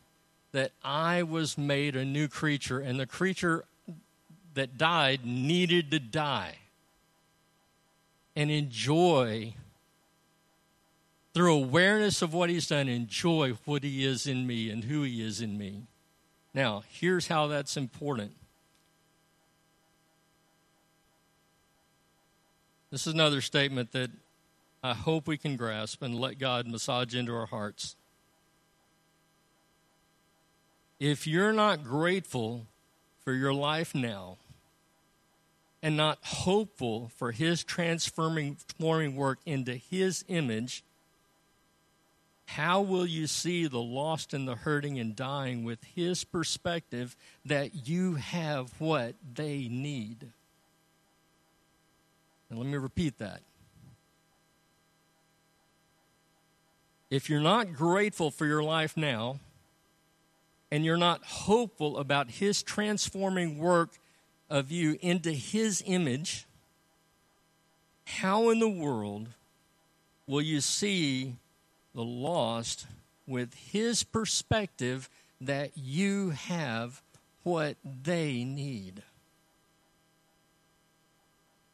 that 0.52 0.72
I 0.82 1.22
was 1.24 1.58
made 1.58 1.94
a 1.94 2.06
new 2.06 2.26
creature, 2.26 2.80
and 2.80 2.98
the 2.98 3.06
creature 3.06 3.66
that 4.54 4.78
died 4.78 5.26
needed 5.26 5.90
to 5.90 5.98
die. 5.98 6.56
And 8.34 8.50
enjoy, 8.50 9.52
through 11.34 11.54
awareness 11.54 12.22
of 12.22 12.32
what 12.32 12.48
he's 12.48 12.66
done, 12.66 12.88
enjoy 12.88 13.50
what 13.66 13.84
he 13.84 14.06
is 14.06 14.26
in 14.26 14.46
me 14.46 14.70
and 14.70 14.84
who 14.84 15.02
he 15.02 15.22
is 15.22 15.42
in 15.42 15.58
me. 15.58 15.82
Now, 16.54 16.82
here's 16.88 17.28
how 17.28 17.46
that's 17.48 17.76
important. 17.76 18.32
This 22.90 23.06
is 23.06 23.12
another 23.12 23.42
statement 23.42 23.92
that 23.92 24.10
I 24.82 24.94
hope 24.94 25.26
we 25.26 25.36
can 25.36 25.56
grasp 25.56 26.02
and 26.02 26.14
let 26.14 26.38
God 26.38 26.66
massage 26.66 27.14
into 27.14 27.34
our 27.34 27.46
hearts. 27.46 27.96
If 30.98 31.26
you're 31.26 31.52
not 31.52 31.84
grateful 31.84 32.66
for 33.24 33.32
your 33.32 33.52
life 33.52 33.94
now 33.94 34.38
and 35.82 35.96
not 35.96 36.18
hopeful 36.22 37.10
for 37.16 37.32
His 37.32 37.62
transforming 37.62 38.56
work 39.16 39.38
into 39.44 39.74
His 39.74 40.24
image, 40.28 40.82
how 42.46 42.80
will 42.80 43.06
you 43.06 43.26
see 43.26 43.66
the 43.66 43.80
lost 43.80 44.34
and 44.34 44.48
the 44.48 44.56
hurting 44.56 44.98
and 44.98 45.14
dying 45.14 45.62
with 45.62 45.78
His 45.94 46.24
perspective 46.24 47.16
that 47.44 47.86
you 47.86 48.14
have 48.14 48.72
what 48.78 49.14
they 49.34 49.68
need? 49.68 50.28
And 52.48 52.58
let 52.58 52.66
me 52.66 52.76
repeat 52.76 53.18
that. 53.18 53.40
If 57.10 57.28
you're 57.28 57.40
not 57.40 57.74
grateful 57.74 58.30
for 58.30 58.46
your 58.46 58.62
life 58.62 58.96
now, 58.96 59.40
and 60.70 60.84
you're 60.84 60.96
not 60.96 61.24
hopeful 61.24 61.98
about 61.98 62.30
His 62.30 62.62
transforming 62.62 63.58
work 63.58 63.90
of 64.48 64.70
you 64.70 64.96
into 65.00 65.32
His 65.32 65.82
image, 65.84 66.46
how 68.04 68.50
in 68.50 68.60
the 68.60 68.68
world 68.68 69.28
will 70.28 70.40
you 70.40 70.60
see 70.60 71.34
the 71.94 72.04
lost 72.04 72.86
with 73.26 73.54
His 73.54 74.04
perspective 74.04 75.10
that 75.40 75.76
you 75.76 76.30
have 76.30 77.02
what 77.42 77.76
they 78.04 78.44
need? 78.44 79.02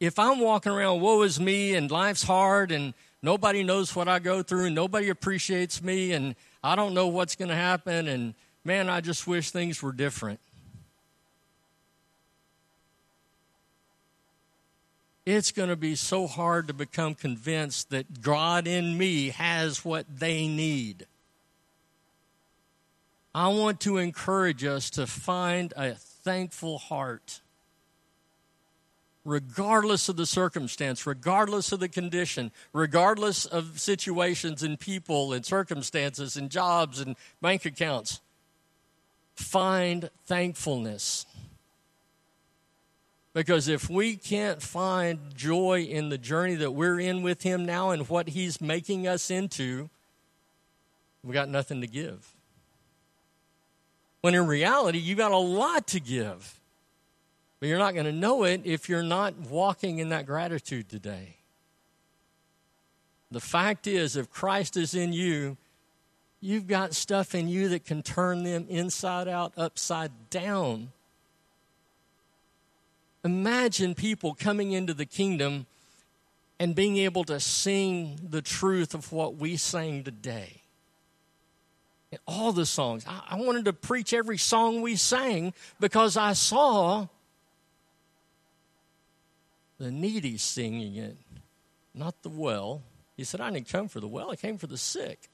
If 0.01 0.19
I'm 0.19 0.41
walking 0.41 0.73
around, 0.73 1.01
woe 1.03 1.23
is 1.23 1.39
me, 1.39 1.75
and 1.75 1.91
life's 1.91 2.23
hard, 2.23 2.71
and 2.73 2.95
nobody 3.27 3.65
knows 3.65 3.97
what 3.97 4.07
I 4.07 4.21
go 4.21 4.41
through, 4.45 4.67
and 4.67 4.75
nobody 4.77 5.09
appreciates 5.09 5.83
me, 5.83 6.13
and 6.13 6.37
I 6.63 6.77
don't 6.77 6.95
know 6.95 7.09
what's 7.09 7.35
going 7.35 7.49
to 7.49 7.57
happen, 7.57 8.07
and 8.07 8.35
man, 8.65 8.89
I 8.89 9.01
just 9.01 9.27
wish 9.27 9.51
things 9.51 9.83
were 9.83 9.91
different. 9.91 10.39
It's 15.27 15.51
going 15.51 15.71
to 15.71 15.77
be 15.77 15.97
so 15.97 16.29
hard 16.29 16.69
to 16.69 16.73
become 16.73 17.17
convinced 17.17 17.91
that 17.91 18.23
God 18.23 18.69
in 18.69 18.97
me 18.97 19.31
has 19.31 19.85
what 19.85 20.07
they 20.09 20.47
need. 20.47 21.05
I 23.35 23.49
want 23.49 23.81
to 23.81 23.97
encourage 23.99 24.63
us 24.63 24.89
to 24.91 25.05
find 25.05 25.75
a 25.77 25.95
thankful 25.95 26.79
heart, 26.79 27.41
regardless 29.27 30.09
of 30.09 30.17
the 30.17 30.25
circumstance, 30.25 31.05
regardless 31.07 31.73
of 31.73 31.81
the 31.81 31.89
condition, 31.89 32.53
regardless 32.73 33.45
of 33.45 33.81
situations 33.81 34.63
and 34.63 34.79
people 34.79 35.33
and 35.33 35.45
circumstances 35.45 36.37
and 36.37 36.49
jobs 36.49 37.01
and 37.01 37.17
bank 37.43 37.67
accounts 37.67 38.21
find 39.35 40.09
thankfulness. 40.27 41.27
Because 43.35 43.69
if 43.69 43.91
we 43.91 44.17
can't 44.17 44.63
find 44.63 45.19
joy 45.35 45.83
in 45.83 46.09
the 46.09 46.17
journey 46.17 46.55
that 46.55 46.71
we're 46.71 47.01
in 47.01 47.23
with 47.23 47.43
Him 47.43 47.67
now 47.67 47.91
and 47.91 48.09
what 48.09 48.29
He's 48.29 48.61
making 48.61 49.07
us 49.07 49.31
into, 49.31 49.91
we 51.23 51.35
got 51.35 51.49
nothing 51.49 51.83
to 51.83 51.87
give. 51.87 52.33
When 54.23 54.35
in 54.35 54.47
reality, 54.47 54.99
you 54.99 55.17
got 55.17 55.33
a 55.33 55.37
lot 55.37 55.89
to 55.89 56.01
give. 56.01 56.61
But 57.59 57.69
you're 57.69 57.79
not 57.79 57.95
going 57.95 58.07
to 58.07 58.13
know 58.13 58.45
it 58.45 58.63
if 58.65 58.89
you're 58.89 59.03
not 59.03 59.35
walking 59.51 59.99
in 59.99 60.11
that 60.11 60.27
gratitude 60.27 60.89
today. 60.89 61.37
The 63.31 63.41
fact 63.41 63.87
is, 63.87 64.17
if 64.17 64.31
Christ 64.31 64.77
is 64.77 64.95
in 64.95 65.13
you, 65.13 65.57
You've 66.41 66.67
got 66.67 66.95
stuff 66.95 67.35
in 67.35 67.49
you 67.49 67.69
that 67.71 67.85
can 67.85 68.03
turn 68.03 68.45
them 68.45 68.67
inside 68.69 69.27
out, 69.27 69.53
upside 69.57 70.31
down. 70.31 70.93
Imagine 73.25 73.95
people 73.95 74.35
coming 74.35 74.73
into 74.73 74.95
the 74.95 75.07
kingdom 75.07 75.67
and 76.61 76.75
being 76.75 76.99
able 76.99 77.25
to 77.25 77.41
sing 77.41 78.21
the 78.31 78.43
truth 78.43 78.95
of 78.95 79.13
what 79.13 79.37
we 79.37 79.57
sang 79.57 80.05
today. 80.05 80.63
All 82.27 82.53
the 82.53 82.65
songs. 82.65 83.05
I 83.09 83.37
wanted 83.37 83.65
to 83.65 83.73
preach 83.73 84.13
every 84.15 84.39
song 84.39 84.81
we 84.81 84.95
sang 84.95 85.53
because 85.81 86.17
I 86.17 86.35
saw 86.35 87.09
the 89.79 89.91
needy 89.91 90.39
singing 90.39 90.97
it, 90.97 91.17
not 91.95 92.23
the 92.23 92.29
well. 92.29 92.83
He 93.17 93.25
said, 93.25 93.41
I 93.41 93.51
didn't 93.51 93.69
come 93.69 93.89
for 93.89 94.01
the 94.01 94.09
well, 94.09 94.31
I 94.31 94.37
came 94.37 94.59
for 94.59 94.67
the 94.67 94.79
sick. 94.79 95.31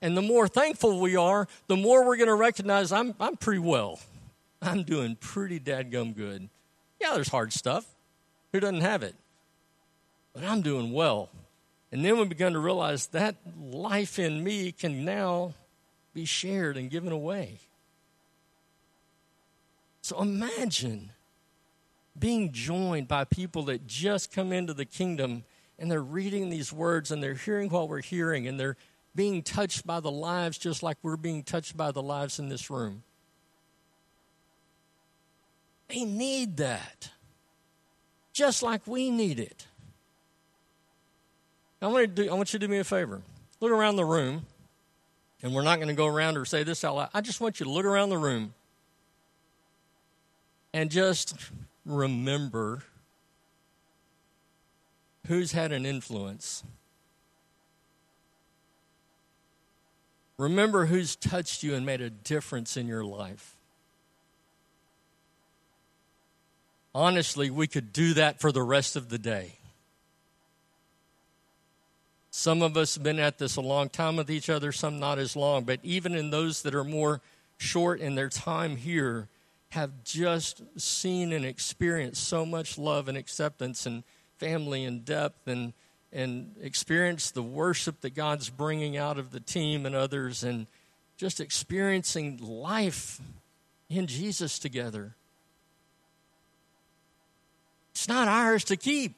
And 0.00 0.16
the 0.16 0.22
more 0.22 0.48
thankful 0.48 0.98
we 1.00 1.14
are, 1.14 1.46
the 1.68 1.76
more 1.76 2.04
we're 2.04 2.16
going 2.16 2.28
to 2.28 2.34
recognize 2.34 2.90
I'm, 2.90 3.14
I'm 3.20 3.36
pretty 3.36 3.60
well. 3.60 4.00
I'm 4.60 4.82
doing 4.82 5.16
pretty 5.16 5.60
dadgum 5.60 6.16
good. 6.16 6.48
Yeah, 7.00 7.14
there's 7.14 7.28
hard 7.28 7.52
stuff. 7.52 7.86
Who 8.52 8.60
doesn't 8.60 8.80
have 8.80 9.02
it? 9.02 9.14
But 10.32 10.44
I'm 10.44 10.62
doing 10.62 10.92
well. 10.92 11.30
And 11.92 12.04
then 12.04 12.18
we 12.18 12.24
begin 12.24 12.54
to 12.54 12.58
realize 12.58 13.06
that 13.08 13.36
life 13.60 14.18
in 14.18 14.42
me 14.42 14.72
can 14.72 15.04
now 15.04 15.54
be 16.14 16.24
shared 16.24 16.76
and 16.76 16.90
given 16.90 17.12
away. 17.12 17.58
So 20.00 20.20
imagine 20.20 21.10
being 22.18 22.52
joined 22.52 23.08
by 23.08 23.24
people 23.24 23.64
that 23.64 23.86
just 23.86 24.32
come 24.32 24.52
into 24.52 24.74
the 24.74 24.84
kingdom 24.84 25.44
and 25.78 25.90
they're 25.90 26.02
reading 26.02 26.50
these 26.50 26.72
words 26.72 27.10
and 27.10 27.22
they're 27.22 27.34
hearing 27.34 27.70
what 27.70 27.88
we're 27.88 28.02
hearing 28.02 28.46
and 28.46 28.60
they're 28.60 28.76
being 29.14 29.42
touched 29.42 29.86
by 29.86 30.00
the 30.00 30.10
lives 30.10 30.58
just 30.58 30.82
like 30.82 30.96
we're 31.02 31.16
being 31.16 31.42
touched 31.42 31.76
by 31.76 31.90
the 31.90 32.02
lives 32.02 32.38
in 32.38 32.48
this 32.48 32.70
room. 32.70 33.02
They 35.88 36.04
need 36.04 36.56
that, 36.58 37.10
just 38.32 38.62
like 38.62 38.86
we 38.86 39.10
need 39.10 39.38
it. 39.38 39.66
I 41.82 41.88
want, 41.88 42.14
do, 42.14 42.30
I 42.30 42.34
want 42.34 42.52
you 42.52 42.58
to 42.58 42.66
do 42.66 42.70
me 42.70 42.78
a 42.78 42.84
favor. 42.84 43.20
Look 43.60 43.72
around 43.72 43.96
the 43.96 44.04
room, 44.04 44.46
and 45.42 45.52
we're 45.52 45.62
not 45.62 45.76
going 45.76 45.88
to 45.88 45.94
go 45.94 46.06
around 46.06 46.38
or 46.38 46.44
say 46.44 46.62
this 46.62 46.84
out 46.84 46.94
loud. 46.94 47.10
I 47.12 47.20
just 47.20 47.40
want 47.40 47.60
you 47.60 47.64
to 47.64 47.72
look 47.72 47.84
around 47.84 48.10
the 48.10 48.18
room 48.18 48.54
and 50.72 50.90
just 50.90 51.34
remember 51.84 52.84
who's 55.26 55.52
had 55.52 55.72
an 55.72 55.86
influence 55.86 56.62
Remember 60.42 60.86
who's 60.86 61.14
touched 61.14 61.62
you 61.62 61.76
and 61.76 61.86
made 61.86 62.00
a 62.00 62.10
difference 62.10 62.76
in 62.76 62.88
your 62.88 63.04
life. 63.04 63.54
Honestly, 66.92 67.48
we 67.48 67.68
could 67.68 67.92
do 67.92 68.14
that 68.14 68.40
for 68.40 68.50
the 68.50 68.62
rest 68.62 68.96
of 68.96 69.08
the 69.08 69.18
day. 69.18 69.52
Some 72.32 72.60
of 72.60 72.76
us 72.76 72.96
have 72.96 73.04
been 73.04 73.20
at 73.20 73.38
this 73.38 73.54
a 73.54 73.60
long 73.60 73.88
time 73.88 74.16
with 74.16 74.32
each 74.32 74.50
other, 74.50 74.72
some 74.72 74.98
not 74.98 75.20
as 75.20 75.36
long, 75.36 75.62
but 75.62 75.78
even 75.84 76.12
in 76.12 76.30
those 76.30 76.62
that 76.62 76.74
are 76.74 76.82
more 76.82 77.20
short 77.58 78.00
in 78.00 78.16
their 78.16 78.28
time 78.28 78.74
here, 78.74 79.28
have 79.72 80.04
just 80.04 80.62
seen 80.78 81.32
and 81.32 81.44
experienced 81.46 82.28
so 82.28 82.44
much 82.44 82.76
love 82.76 83.08
and 83.08 83.16
acceptance 83.16 83.86
and 83.86 84.04
family 84.38 84.84
and 84.84 85.04
depth 85.04 85.48
and 85.48 85.72
and 86.12 86.54
experience 86.60 87.30
the 87.30 87.42
worship 87.42 88.02
that 88.02 88.14
God's 88.14 88.50
bringing 88.50 88.98
out 88.98 89.18
of 89.18 89.30
the 89.30 89.40
team 89.40 89.86
and 89.86 89.94
others, 89.94 90.44
and 90.44 90.66
just 91.16 91.40
experiencing 91.40 92.36
life 92.36 93.18
in 93.88 94.06
Jesus 94.06 94.58
together. 94.58 95.14
It's 97.92 98.08
not 98.08 98.28
ours 98.28 98.64
to 98.64 98.76
keep, 98.76 99.14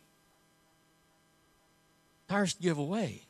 it's 2.24 2.34
ours 2.34 2.54
to 2.54 2.62
give 2.62 2.78
away. 2.78 3.22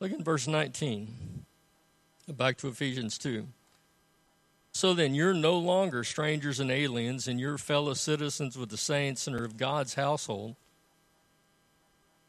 Look 0.00 0.12
in 0.12 0.22
verse 0.22 0.46
19. 0.46 1.44
Back 2.28 2.56
to 2.58 2.68
Ephesians 2.68 3.18
2. 3.18 3.46
So 4.70 4.94
then, 4.94 5.14
you're 5.14 5.34
no 5.34 5.58
longer 5.58 6.04
strangers 6.04 6.60
and 6.60 6.70
aliens, 6.70 7.26
and 7.26 7.40
you're 7.40 7.58
fellow 7.58 7.94
citizens 7.94 8.56
with 8.56 8.68
the 8.68 8.76
saints 8.76 9.26
and 9.26 9.34
are 9.34 9.44
of 9.44 9.56
God's 9.56 9.94
household, 9.94 10.54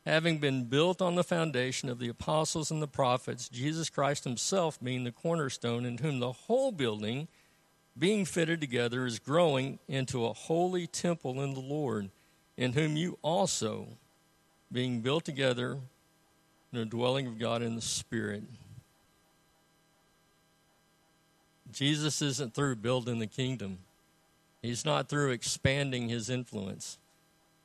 having 0.03 0.39
been 0.39 0.63
built 0.63 0.99
on 0.99 1.13
the 1.13 1.23
foundation 1.23 1.89
of 1.89 1.99
the 1.99 2.09
apostles 2.09 2.71
and 2.71 2.81
the 2.81 2.87
prophets, 2.87 3.49
Jesus 3.49 3.89
Christ 3.91 4.23
Himself 4.23 4.81
being 4.81 5.03
the 5.03 5.11
cornerstone, 5.11 5.85
in 5.85 5.99
whom 5.99 6.19
the 6.19 6.31
whole 6.31 6.71
building, 6.71 7.27
being 7.97 8.25
fitted 8.25 8.61
together, 8.61 9.05
is 9.05 9.19
growing 9.19 9.77
into 9.87 10.25
a 10.25 10.33
holy 10.33 10.87
temple 10.87 11.43
in 11.43 11.53
the 11.53 11.59
Lord, 11.59 12.09
in 12.57 12.73
whom 12.73 12.97
you 12.97 13.19
also, 13.21 13.89
being 14.71 15.01
built 15.01 15.25
together 15.25 15.77
in 16.71 16.79
a 16.79 16.85
dwelling 16.85 17.27
of 17.27 17.39
God 17.39 17.61
in 17.61 17.75
the 17.75 17.81
Spirit. 17.81 18.43
Jesus 21.71 22.21
isn't 22.21 22.53
through 22.53 22.77
building 22.77 23.19
the 23.19 23.27
kingdom. 23.27 23.79
He's 24.61 24.83
not 24.83 25.07
through 25.07 25.31
expanding 25.31 26.09
his 26.09 26.29
influence. 26.29 26.97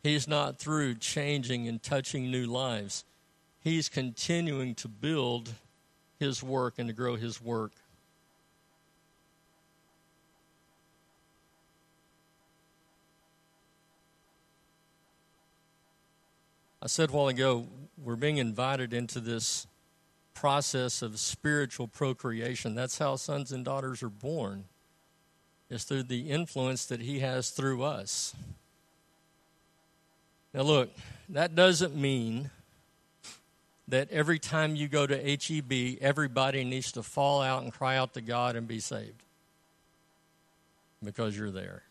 He's 0.02 0.28
not 0.28 0.58
through 0.58 0.96
changing 0.96 1.66
and 1.66 1.82
touching 1.82 2.30
new 2.30 2.46
lives. 2.46 3.04
He's 3.62 3.88
continuing 3.88 4.74
to 4.76 4.88
build 4.88 5.54
his 6.20 6.42
work 6.42 6.74
and 6.78 6.88
to 6.88 6.92
grow 6.92 7.16
his 7.16 7.40
work. 7.40 7.72
I 16.82 16.86
said 16.86 17.08
a 17.08 17.12
while 17.12 17.28
ago, 17.28 17.66
we're 18.02 18.16
being 18.16 18.38
invited 18.38 18.92
into 18.92 19.20
this 19.20 19.66
process 20.34 21.02
of 21.02 21.18
spiritual 21.18 21.88
procreation. 21.88 22.74
That's 22.74 22.98
how 22.98 23.16
sons 23.16 23.52
and 23.52 23.64
daughters 23.64 24.02
are 24.02 24.08
born, 24.08 24.64
is 25.70 25.84
through 25.84 26.04
the 26.04 26.30
influence 26.30 26.86
that 26.86 27.00
He 27.00 27.20
has 27.20 27.50
through 27.50 27.82
us. 27.82 28.34
Now, 30.52 30.62
look, 30.62 30.90
that 31.28 31.54
doesn't 31.54 31.96
mean 31.96 32.50
that 33.88 34.10
every 34.10 34.38
time 34.38 34.76
you 34.76 34.88
go 34.88 35.06
to 35.06 35.16
HEB, 35.16 35.98
everybody 36.00 36.64
needs 36.64 36.92
to 36.92 37.02
fall 37.02 37.42
out 37.42 37.62
and 37.62 37.72
cry 37.72 37.96
out 37.96 38.14
to 38.14 38.20
God 38.20 38.56
and 38.56 38.66
be 38.66 38.80
saved 38.80 39.22
because 41.02 41.36
you're 41.36 41.50
there. 41.50 41.82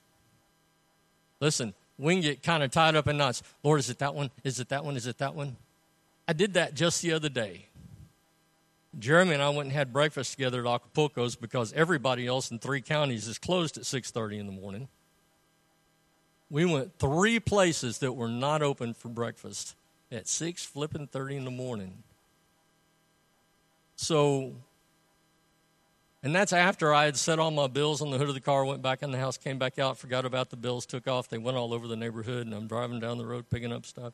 Listen, 1.40 1.74
we 1.98 2.14
can 2.14 2.22
get 2.22 2.42
kind 2.42 2.64
of 2.64 2.72
tied 2.72 2.96
up 2.96 3.08
in 3.08 3.18
knots. 3.18 3.44
Lord, 3.64 3.80
is 3.80 3.90
it 3.90 4.00
that 4.00 4.16
one? 4.16 4.32
Is 4.44 4.60
it 4.60 4.70
that 4.70 4.84
one? 4.84 4.96
Is 4.96 5.08
it 5.08 5.20
that 5.20 5.36
one? 5.36 5.58
I 6.34 6.36
did 6.36 6.56
that 6.56 6.74
just 6.74 7.04
the 7.04 7.14
other 7.14 7.30
day. 7.30 7.68
Jeremy 8.98 9.36
and 9.36 9.44
I 9.44 9.50
went 9.50 9.68
and 9.68 9.72
had 9.72 9.94
breakfast 9.94 10.32
together 10.32 10.66
at 10.66 10.82
Acapulco's 10.82 11.36
because 11.36 11.72
everybody 11.74 12.26
else 12.26 12.50
in 12.50 12.58
three 12.58 12.82
counties 12.82 13.28
is 13.28 13.38
closed 13.38 13.78
at 13.78 13.86
6:30 13.86 14.40
in 14.40 14.48
the 14.48 14.52
morning. 14.52 14.88
We 16.50 16.66
went 16.66 16.98
three 16.98 17.40
places 17.40 18.00
that 18.00 18.14
were 18.14 18.30
not 18.30 18.64
open 18.64 18.96
for 18.96 19.10
breakfast 19.10 19.76
at 20.12 20.28
6 20.28 20.66
flipping 20.66 21.06
30 21.06 21.38
in 21.38 21.46
the 21.46 21.52
morning. 21.52 22.02
So 23.96 24.56
and 26.24 26.34
that's 26.34 26.52
after 26.52 26.96
I 26.96 27.06
had 27.06 27.16
set 27.16 27.38
all 27.38 27.52
my 27.52 27.68
bills 27.68 28.02
on 28.02 28.10
the 28.10 28.18
hood 28.18 28.30
of 28.30 28.34
the 28.34 28.42
car, 28.42 28.66
went 28.66 28.82
back 28.82 29.04
in 29.04 29.12
the 29.12 29.20
house, 29.20 29.38
came 29.38 29.60
back 29.60 29.78
out, 29.78 30.00
forgot 30.00 30.26
about 30.26 30.50
the 30.50 30.58
bills, 30.58 30.88
took 30.88 31.08
off. 31.08 31.30
They 31.30 31.38
went 31.38 31.58
all 31.58 31.76
over 31.76 31.88
the 31.88 31.96
neighborhood, 31.96 32.48
and 32.48 32.56
I'm 32.56 32.66
driving 32.66 33.00
down 33.00 33.20
the 33.20 33.26
road 33.28 33.52
picking 33.52 33.72
up 33.72 33.86
stuff. 33.86 34.14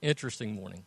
Interesting 0.00 0.54
morning. 0.54 0.86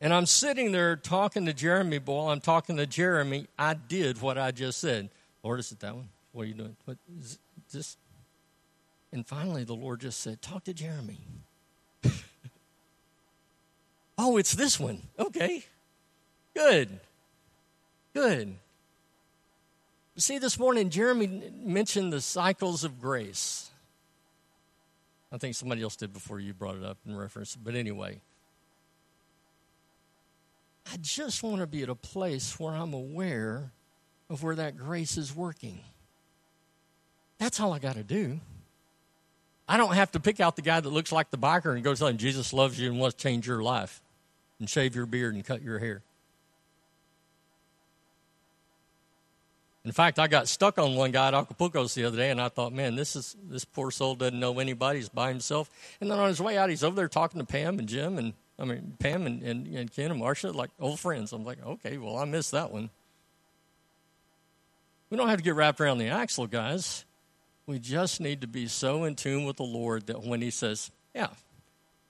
And 0.00 0.14
I'm 0.14 0.26
sitting 0.26 0.72
there 0.72 0.96
talking 0.96 1.44
to 1.46 1.52
Jeremy, 1.52 1.98
boy. 1.98 2.28
I'm 2.28 2.40
talking 2.40 2.76
to 2.78 2.86
Jeremy. 2.86 3.46
I 3.58 3.74
did 3.74 4.22
what 4.22 4.38
I 4.38 4.50
just 4.50 4.80
said. 4.80 5.10
Lord, 5.42 5.60
is 5.60 5.72
it 5.72 5.80
that 5.80 5.94
one? 5.94 6.08
What 6.32 6.42
are 6.42 6.46
you 6.46 6.54
doing? 6.54 6.76
What 6.86 6.96
is 7.18 7.38
this? 7.70 7.96
And 9.12 9.26
finally, 9.26 9.64
the 9.64 9.74
Lord 9.74 10.00
just 10.00 10.20
said, 10.20 10.40
Talk 10.40 10.64
to 10.64 10.72
Jeremy. 10.72 11.18
oh, 14.18 14.38
it's 14.38 14.54
this 14.54 14.80
one. 14.80 15.02
Okay. 15.18 15.64
Good. 16.54 16.98
Good. 18.14 18.54
See, 20.16 20.38
this 20.38 20.58
morning, 20.58 20.90
Jeremy 20.90 21.50
mentioned 21.62 22.12
the 22.12 22.20
cycles 22.20 22.84
of 22.84 23.00
grace. 23.00 23.70
I 25.32 25.38
think 25.38 25.54
somebody 25.54 25.82
else 25.82 25.96
did 25.96 26.12
before 26.12 26.40
you 26.40 26.52
brought 26.52 26.76
it 26.76 26.84
up 26.84 26.98
in 27.06 27.16
reference. 27.16 27.56
But 27.56 27.74
anyway, 27.74 28.20
I 30.92 30.96
just 30.96 31.42
want 31.42 31.60
to 31.60 31.66
be 31.66 31.82
at 31.82 31.88
a 31.88 31.94
place 31.94 32.58
where 32.58 32.72
I'm 32.72 32.94
aware 32.94 33.70
of 34.28 34.42
where 34.42 34.56
that 34.56 34.76
grace 34.76 35.16
is 35.16 35.34
working. 35.34 35.80
That's 37.38 37.60
all 37.60 37.72
I 37.72 37.78
got 37.78 37.94
to 37.94 38.02
do. 38.02 38.40
I 39.68 39.76
don't 39.76 39.94
have 39.94 40.10
to 40.12 40.20
pick 40.20 40.40
out 40.40 40.56
the 40.56 40.62
guy 40.62 40.80
that 40.80 40.88
looks 40.88 41.12
like 41.12 41.30
the 41.30 41.38
biker 41.38 41.74
and 41.74 41.84
go 41.84 41.94
tell 41.94 42.08
him 42.08 42.16
Jesus 42.16 42.52
loves 42.52 42.78
you 42.78 42.90
and 42.90 42.98
wants 42.98 43.16
to 43.16 43.22
change 43.22 43.46
your 43.46 43.62
life 43.62 44.00
and 44.58 44.68
shave 44.68 44.96
your 44.96 45.06
beard 45.06 45.34
and 45.34 45.44
cut 45.44 45.62
your 45.62 45.78
hair. 45.78 46.02
In 49.84 49.92
fact, 49.92 50.18
I 50.18 50.26
got 50.26 50.48
stuck 50.48 50.78
on 50.78 50.96
one 50.96 51.12
guy 51.12 51.28
at 51.28 51.34
Acapulco's 51.34 51.94
the 51.94 52.04
other 52.04 52.16
day, 52.16 52.30
and 52.30 52.40
I 52.40 52.48
thought, 52.48 52.72
man, 52.72 52.96
this 52.96 53.16
is 53.16 53.36
this 53.48 53.64
poor 53.64 53.90
soul 53.90 54.14
doesn't 54.14 54.38
know 54.38 54.58
anybody. 54.58 54.98
He's 54.98 55.08
by 55.08 55.28
himself. 55.28 55.70
And 56.00 56.10
then 56.10 56.18
on 56.18 56.28
his 56.28 56.40
way 56.40 56.58
out, 56.58 56.68
he's 56.68 56.84
over 56.84 56.96
there 56.96 57.08
talking 57.08 57.40
to 57.40 57.46
Pam 57.46 57.78
and 57.78 57.88
Jim 57.88 58.18
and 58.18 58.34
I 58.60 58.64
mean, 58.64 58.94
Pam 58.98 59.26
and, 59.26 59.42
and, 59.42 59.66
and 59.66 59.90
Ken 59.90 60.10
and 60.10 60.20
Marcia, 60.20 60.50
like 60.50 60.70
old 60.78 61.00
friends. 61.00 61.32
I'm 61.32 61.44
like, 61.44 61.64
okay, 61.64 61.96
well, 61.96 62.18
I 62.18 62.26
missed 62.26 62.50
that 62.50 62.70
one. 62.70 62.90
We 65.08 65.16
don't 65.16 65.28
have 65.28 65.38
to 65.38 65.44
get 65.44 65.54
wrapped 65.54 65.80
around 65.80 65.98
the 65.98 66.08
axle, 66.08 66.46
guys. 66.46 67.04
We 67.66 67.78
just 67.78 68.20
need 68.20 68.42
to 68.42 68.46
be 68.46 68.66
so 68.66 69.04
in 69.04 69.16
tune 69.16 69.44
with 69.44 69.56
the 69.56 69.64
Lord 69.64 70.06
that 70.08 70.22
when 70.22 70.42
He 70.42 70.50
says, 70.50 70.90
yeah, 71.14 71.28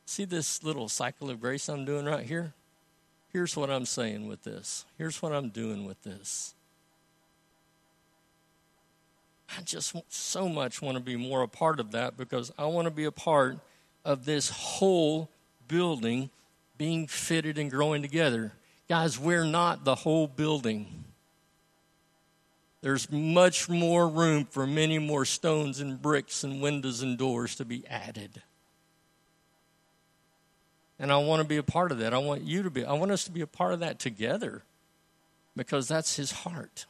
see 0.06 0.24
this 0.24 0.64
little 0.64 0.88
cycle 0.88 1.30
of 1.30 1.40
grace 1.40 1.68
I'm 1.68 1.84
doing 1.84 2.04
right 2.04 2.26
here? 2.26 2.52
Here's 3.32 3.56
what 3.56 3.70
I'm 3.70 3.86
saying 3.86 4.26
with 4.26 4.42
this. 4.42 4.84
Here's 4.98 5.22
what 5.22 5.32
I'm 5.32 5.50
doing 5.50 5.86
with 5.86 6.02
this. 6.02 6.54
I 9.56 9.62
just 9.62 9.94
so 10.08 10.48
much 10.48 10.82
want 10.82 10.96
to 10.96 11.02
be 11.02 11.16
more 11.16 11.42
a 11.42 11.48
part 11.48 11.78
of 11.80 11.92
that 11.92 12.16
because 12.16 12.52
I 12.58 12.66
want 12.66 12.86
to 12.86 12.90
be 12.90 13.04
a 13.04 13.12
part 13.12 13.58
of 14.04 14.24
this 14.24 14.50
whole 14.50 15.28
building 15.68 16.30
being 16.80 17.06
fitted 17.06 17.58
and 17.58 17.70
growing 17.70 18.00
together. 18.00 18.54
Guys, 18.88 19.18
we're 19.18 19.44
not 19.44 19.84
the 19.84 19.94
whole 19.94 20.26
building. 20.26 21.04
There's 22.80 23.12
much 23.12 23.68
more 23.68 24.08
room 24.08 24.46
for 24.46 24.66
many 24.66 24.98
more 24.98 25.26
stones 25.26 25.80
and 25.80 26.00
bricks 26.00 26.42
and 26.42 26.62
windows 26.62 27.02
and 27.02 27.18
doors 27.18 27.54
to 27.56 27.66
be 27.66 27.86
added. 27.86 28.40
And 30.98 31.12
I 31.12 31.18
want 31.18 31.42
to 31.42 31.46
be 31.46 31.58
a 31.58 31.62
part 31.62 31.92
of 31.92 31.98
that. 31.98 32.14
I 32.14 32.18
want 32.18 32.44
you 32.44 32.62
to 32.62 32.70
be, 32.70 32.82
I 32.82 32.94
want 32.94 33.10
us 33.10 33.24
to 33.24 33.30
be 33.30 33.42
a 33.42 33.46
part 33.46 33.74
of 33.74 33.80
that 33.80 33.98
together 33.98 34.62
because 35.54 35.86
that's 35.86 36.16
his 36.16 36.32
heart. 36.32 36.86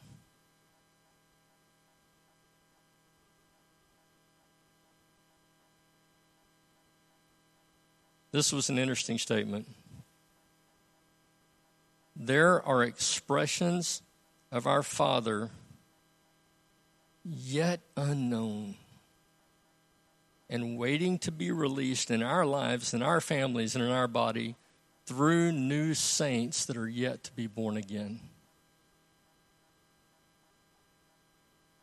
This 8.31 8.53
was 8.53 8.69
an 8.69 8.79
interesting 8.79 9.17
statement 9.17 9.67
there 12.15 12.61
are 12.65 12.83
expressions 12.83 14.01
of 14.51 14.67
our 14.67 14.83
Father 14.83 15.49
yet 17.23 17.79
unknown 17.95 18.75
and 20.49 20.77
waiting 20.77 21.17
to 21.19 21.31
be 21.31 21.49
released 21.49 22.11
in 22.11 22.21
our 22.21 22.45
lives, 22.45 22.93
in 22.93 23.01
our 23.01 23.21
families, 23.21 23.75
and 23.75 23.83
in 23.83 23.91
our 23.91 24.07
body 24.07 24.55
through 25.05 25.51
new 25.51 25.93
saints 25.93 26.65
that 26.65 26.75
are 26.75 26.89
yet 26.89 27.23
to 27.23 27.31
be 27.33 27.47
born 27.47 27.77
again. 27.77 28.19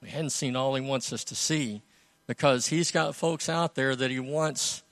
We 0.03 0.11
hadn't 0.11 0.31
seen 0.31 0.55
all 0.55 0.75
He 0.75 0.83
wants 0.83 1.12
us 1.12 1.25
to 1.25 1.35
see 1.35 1.83
because 2.27 2.69
He's 2.69 2.91
got 2.91 3.17
folks 3.17 3.49
out 3.49 3.75
there 3.75 3.97
that 3.97 4.11
He 4.11 4.21
wants 4.21 4.83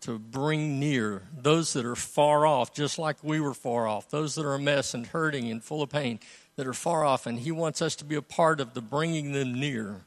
to 0.00 0.18
bring 0.18 0.80
near 0.80 1.22
those 1.36 1.74
that 1.74 1.84
are 1.84 1.96
far 1.96 2.46
off, 2.46 2.72
just 2.74 2.98
like 2.98 3.16
we 3.22 3.40
were 3.40 3.54
far 3.54 3.86
off, 3.86 4.10
those 4.10 4.34
that 4.34 4.46
are 4.46 4.54
a 4.54 4.58
mess 4.58 4.94
and 4.94 5.06
hurting 5.06 5.50
and 5.50 5.62
full 5.62 5.82
of 5.82 5.90
pain 5.90 6.18
that 6.56 6.66
are 6.66 6.72
far 6.72 7.04
off. 7.04 7.26
And 7.26 7.38
He 7.38 7.52
wants 7.52 7.82
us 7.82 7.94
to 7.96 8.04
be 8.04 8.14
a 8.14 8.22
part 8.22 8.60
of 8.60 8.74
the 8.74 8.80
bringing 8.80 9.32
them 9.32 9.58
near 9.58 10.02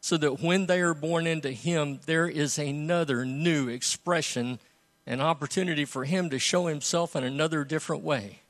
so 0.00 0.16
that 0.16 0.40
when 0.40 0.66
they 0.66 0.80
are 0.80 0.94
born 0.94 1.26
into 1.26 1.50
Him, 1.50 2.00
there 2.06 2.28
is 2.28 2.58
another 2.58 3.24
new 3.24 3.68
expression 3.68 4.58
and 5.06 5.20
opportunity 5.20 5.84
for 5.84 6.04
Him 6.04 6.30
to 6.30 6.38
show 6.38 6.66
Himself 6.66 7.14
in 7.14 7.24
another 7.24 7.64
different 7.64 8.02
way. 8.02 8.40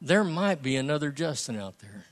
There 0.00 0.24
might 0.24 0.62
be 0.62 0.76
another 0.76 1.10
Justin 1.10 1.58
out 1.58 1.78
there. 1.80 2.06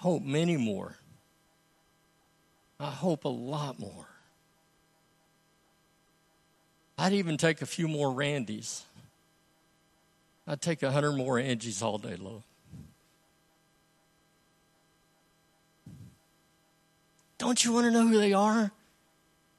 Hope 0.00 0.22
many 0.22 0.56
more. 0.56 0.96
I 2.80 2.90
hope 2.90 3.24
a 3.24 3.28
lot 3.28 3.78
more. 3.78 4.06
I'd 6.96 7.12
even 7.12 7.36
take 7.36 7.62
a 7.62 7.66
few 7.66 7.88
more 7.88 8.08
Randys. 8.12 8.82
I'd 10.46 10.60
take 10.60 10.82
a 10.82 10.90
hundred 10.90 11.12
more 11.12 11.36
Angies 11.36 11.82
all 11.82 11.98
day 11.98 12.16
long. 12.16 12.42
Don't 17.38 17.64
you 17.64 17.72
want 17.72 17.86
to 17.86 17.90
know 17.90 18.06
who 18.06 18.18
they 18.18 18.32
are 18.32 18.72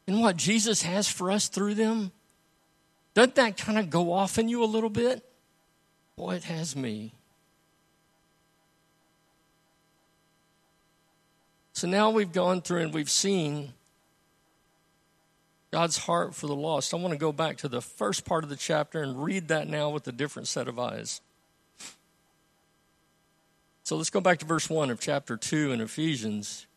and 0.08 0.22
what 0.22 0.36
Jesus 0.36 0.82
has 0.82 1.08
for 1.08 1.32
us 1.32 1.48
through 1.48 1.76
them? 1.76 2.12
Doesn't 3.14 3.36
that 3.36 3.58
kind 3.58 3.78
of 3.78 3.90
go 3.90 4.12
off 4.12 4.38
in 4.38 4.50
you 4.50 4.64
a 4.64 4.66
little 4.66 4.90
bit? 4.90 5.24
Boy, 6.16 6.36
it 6.36 6.44
has 6.44 6.76
me. 6.76 7.14
So 11.80 11.88
now 11.88 12.10
we've 12.10 12.34
gone 12.34 12.62
through 12.62 12.82
and 12.82 12.94
we've 12.94 13.10
seen 13.10 13.72
God's 15.72 15.98
heart 15.98 16.36
for 16.36 16.46
the 16.46 16.54
lost. 16.54 16.94
I 16.94 16.98
want 16.98 17.14
to 17.14 17.18
go 17.18 17.32
back 17.32 17.56
to 17.60 17.70
the 17.70 17.82
first 17.82 18.26
part 18.26 18.44
of 18.44 18.50
the 18.50 18.58
chapter 18.58 19.02
and 19.02 19.24
read 19.24 19.48
that 19.48 19.70
now 19.70 19.90
with 19.90 20.06
a 20.06 20.12
different 20.12 20.50
set 20.50 20.68
of 20.68 20.78
eyes. 20.78 21.22
So 23.84 23.96
let's 23.96 24.10
go 24.10 24.20
back 24.20 24.40
to 24.40 24.46
verse 24.46 24.70
1 24.70 24.90
of 24.90 25.00
chapter 25.00 25.38
2 25.38 25.72
in 25.72 25.80
Ephesians. 25.80 26.68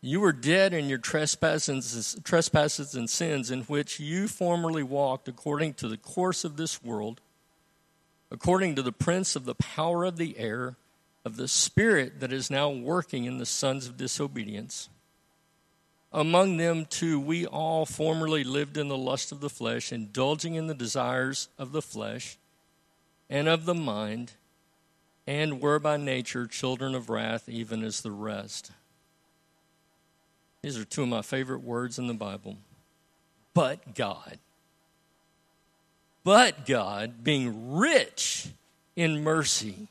You 0.00 0.20
were 0.20 0.32
dead 0.32 0.72
in 0.72 0.88
your 0.88 0.96
trespasses, 0.96 2.18
trespasses 2.24 2.94
and 2.94 3.10
sins 3.10 3.50
in 3.50 3.64
which 3.64 4.00
you 4.00 4.28
formerly 4.28 4.82
walked 4.82 5.28
according 5.28 5.74
to 5.74 5.88
the 5.88 5.98
course 5.98 6.42
of 6.42 6.56
this 6.56 6.82
world, 6.82 7.20
according 8.30 8.76
to 8.76 8.82
the 8.82 8.92
prince 8.92 9.36
of 9.36 9.44
the 9.44 9.54
power 9.54 10.04
of 10.04 10.16
the 10.16 10.38
air 10.38 10.76
of 11.24 11.36
the 11.36 11.48
Spirit 11.48 12.20
that 12.20 12.32
is 12.32 12.50
now 12.50 12.70
working 12.70 13.24
in 13.24 13.38
the 13.38 13.46
sons 13.46 13.86
of 13.86 13.96
disobedience. 13.96 14.88
Among 16.12 16.56
them, 16.56 16.86
too, 16.86 17.20
we 17.20 17.44
all 17.44 17.84
formerly 17.84 18.44
lived 18.44 18.78
in 18.78 18.88
the 18.88 18.96
lust 18.96 19.30
of 19.30 19.40
the 19.40 19.50
flesh, 19.50 19.92
indulging 19.92 20.54
in 20.54 20.66
the 20.66 20.74
desires 20.74 21.48
of 21.58 21.72
the 21.72 21.82
flesh 21.82 22.38
and 23.28 23.46
of 23.46 23.66
the 23.66 23.74
mind, 23.74 24.32
and 25.26 25.60
were 25.60 25.78
by 25.78 25.98
nature 25.98 26.46
children 26.46 26.94
of 26.94 27.10
wrath, 27.10 27.48
even 27.48 27.84
as 27.84 28.00
the 28.00 28.10
rest. 28.10 28.70
These 30.62 30.78
are 30.78 30.84
two 30.84 31.02
of 31.02 31.08
my 31.08 31.22
favorite 31.22 31.62
words 31.62 31.98
in 31.98 32.06
the 32.06 32.14
Bible. 32.14 32.56
But 33.52 33.94
God. 33.94 34.38
But 36.24 36.64
God, 36.66 37.22
being 37.22 37.76
rich 37.76 38.48
in 38.96 39.22
mercy, 39.22 39.88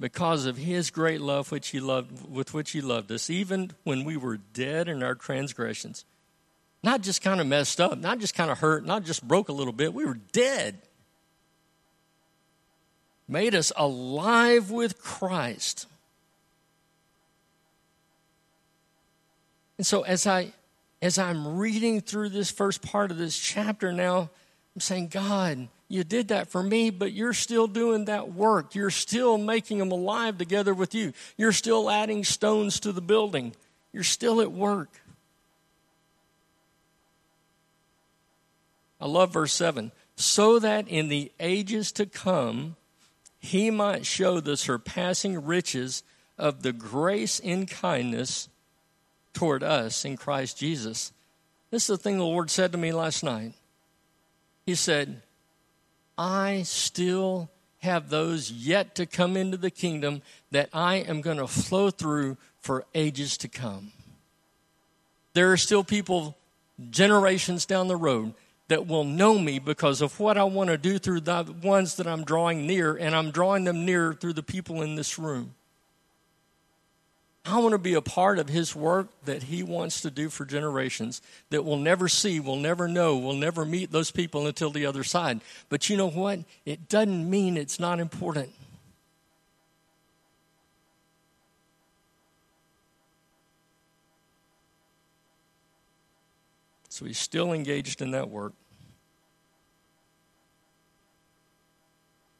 because 0.00 0.46
of 0.46 0.56
his 0.56 0.90
great 0.90 1.20
love 1.20 1.50
which 1.50 1.68
he 1.68 1.80
loved 1.80 2.28
with 2.30 2.54
which 2.54 2.70
he 2.70 2.80
loved 2.80 3.10
us 3.10 3.28
even 3.30 3.72
when 3.84 4.04
we 4.04 4.16
were 4.16 4.36
dead 4.36 4.88
in 4.88 5.02
our 5.02 5.14
transgressions. 5.14 6.04
Not 6.82 7.02
just 7.02 7.22
kind 7.22 7.40
of 7.40 7.46
messed 7.46 7.80
up 7.80 7.98
not 7.98 8.18
just 8.18 8.34
kind 8.34 8.50
of 8.50 8.58
hurt 8.58 8.84
not 8.84 9.04
just 9.04 9.26
broke 9.26 9.48
a 9.48 9.52
little 9.52 9.72
bit. 9.72 9.92
We 9.92 10.04
were 10.04 10.18
dead. 10.32 10.78
Made 13.26 13.54
us 13.54 13.72
alive 13.76 14.70
with 14.70 15.02
Christ. 15.02 15.86
And 19.76 19.86
so 19.86 20.02
as 20.02 20.26
i 20.26 20.52
as 21.00 21.18
i'm 21.18 21.56
reading 21.56 22.00
through 22.00 22.28
this 22.30 22.50
first 22.50 22.82
part 22.82 23.10
of 23.10 23.16
this 23.16 23.38
chapter 23.38 23.92
now 23.92 24.30
i'm 24.74 24.80
saying 24.80 25.08
god 25.08 25.68
you 25.88 26.04
did 26.04 26.28
that 26.28 26.48
for 26.48 26.62
me, 26.62 26.90
but 26.90 27.12
you're 27.12 27.32
still 27.32 27.66
doing 27.66 28.04
that 28.06 28.32
work. 28.32 28.74
You're 28.74 28.90
still 28.90 29.38
making 29.38 29.78
them 29.78 29.90
alive 29.90 30.36
together 30.36 30.74
with 30.74 30.94
you. 30.94 31.12
You're 31.36 31.52
still 31.52 31.88
adding 31.88 32.24
stones 32.24 32.78
to 32.80 32.92
the 32.92 33.00
building. 33.00 33.54
You're 33.92 34.04
still 34.04 34.40
at 34.40 34.52
work. 34.52 34.90
I 39.00 39.06
love 39.06 39.32
verse 39.32 39.52
7 39.52 39.92
so 40.16 40.58
that 40.58 40.88
in 40.88 41.08
the 41.08 41.30
ages 41.38 41.92
to 41.92 42.04
come 42.04 42.74
he 43.38 43.70
might 43.70 44.04
show 44.04 44.40
the 44.40 44.56
surpassing 44.56 45.44
riches 45.46 46.02
of 46.36 46.62
the 46.62 46.72
grace 46.72 47.40
and 47.40 47.70
kindness 47.70 48.48
toward 49.32 49.62
us 49.62 50.04
in 50.04 50.16
Christ 50.16 50.58
Jesus. 50.58 51.12
This 51.70 51.84
is 51.84 51.96
the 51.96 52.02
thing 52.02 52.18
the 52.18 52.24
Lord 52.24 52.50
said 52.50 52.72
to 52.72 52.78
me 52.78 52.92
last 52.92 53.22
night. 53.22 53.52
He 54.66 54.74
said, 54.74 55.22
I 56.18 56.62
still 56.64 57.48
have 57.78 58.10
those 58.10 58.50
yet 58.50 58.96
to 58.96 59.06
come 59.06 59.36
into 59.36 59.56
the 59.56 59.70
kingdom 59.70 60.22
that 60.50 60.68
I 60.72 60.96
am 60.96 61.20
going 61.20 61.36
to 61.36 61.46
flow 61.46 61.90
through 61.90 62.36
for 62.60 62.84
ages 62.92 63.36
to 63.38 63.48
come. 63.48 63.92
There 65.34 65.52
are 65.52 65.56
still 65.56 65.84
people 65.84 66.36
generations 66.90 67.66
down 67.66 67.86
the 67.86 67.96
road 67.96 68.34
that 68.66 68.86
will 68.86 69.04
know 69.04 69.38
me 69.38 69.60
because 69.60 70.02
of 70.02 70.18
what 70.18 70.36
I 70.36 70.44
want 70.44 70.70
to 70.70 70.76
do 70.76 70.98
through 70.98 71.20
the 71.20 71.54
ones 71.62 71.94
that 71.96 72.06
I'm 72.06 72.24
drawing 72.24 72.66
near, 72.66 72.96
and 72.96 73.14
I'm 73.14 73.30
drawing 73.30 73.64
them 73.64 73.86
near 73.86 74.12
through 74.12 74.34
the 74.34 74.42
people 74.42 74.82
in 74.82 74.96
this 74.96 75.18
room. 75.18 75.54
I 77.44 77.58
want 77.60 77.72
to 77.72 77.78
be 77.78 77.94
a 77.94 78.02
part 78.02 78.38
of 78.38 78.48
His 78.48 78.76
work 78.76 79.08
that 79.24 79.44
He 79.44 79.62
wants 79.62 80.02
to 80.02 80.10
do 80.10 80.28
for 80.28 80.44
generations 80.44 81.22
that 81.50 81.64
we'll 81.64 81.78
never 81.78 82.08
see, 82.08 82.40
we'll 82.40 82.56
never 82.56 82.88
know, 82.88 83.16
we'll 83.16 83.32
never 83.32 83.64
meet 83.64 83.90
those 83.90 84.10
people 84.10 84.46
until 84.46 84.70
the 84.70 84.84
other 84.84 85.02
side. 85.04 85.40
But 85.68 85.88
you 85.88 85.96
know 85.96 86.10
what? 86.10 86.40
It 86.66 86.88
doesn't 86.88 87.28
mean 87.28 87.56
it's 87.56 87.80
not 87.80 88.00
important. 88.00 88.50
So 96.98 97.04
he's 97.04 97.18
still 97.18 97.52
engaged 97.52 98.02
in 98.02 98.10
that 98.10 98.28
work. 98.28 98.52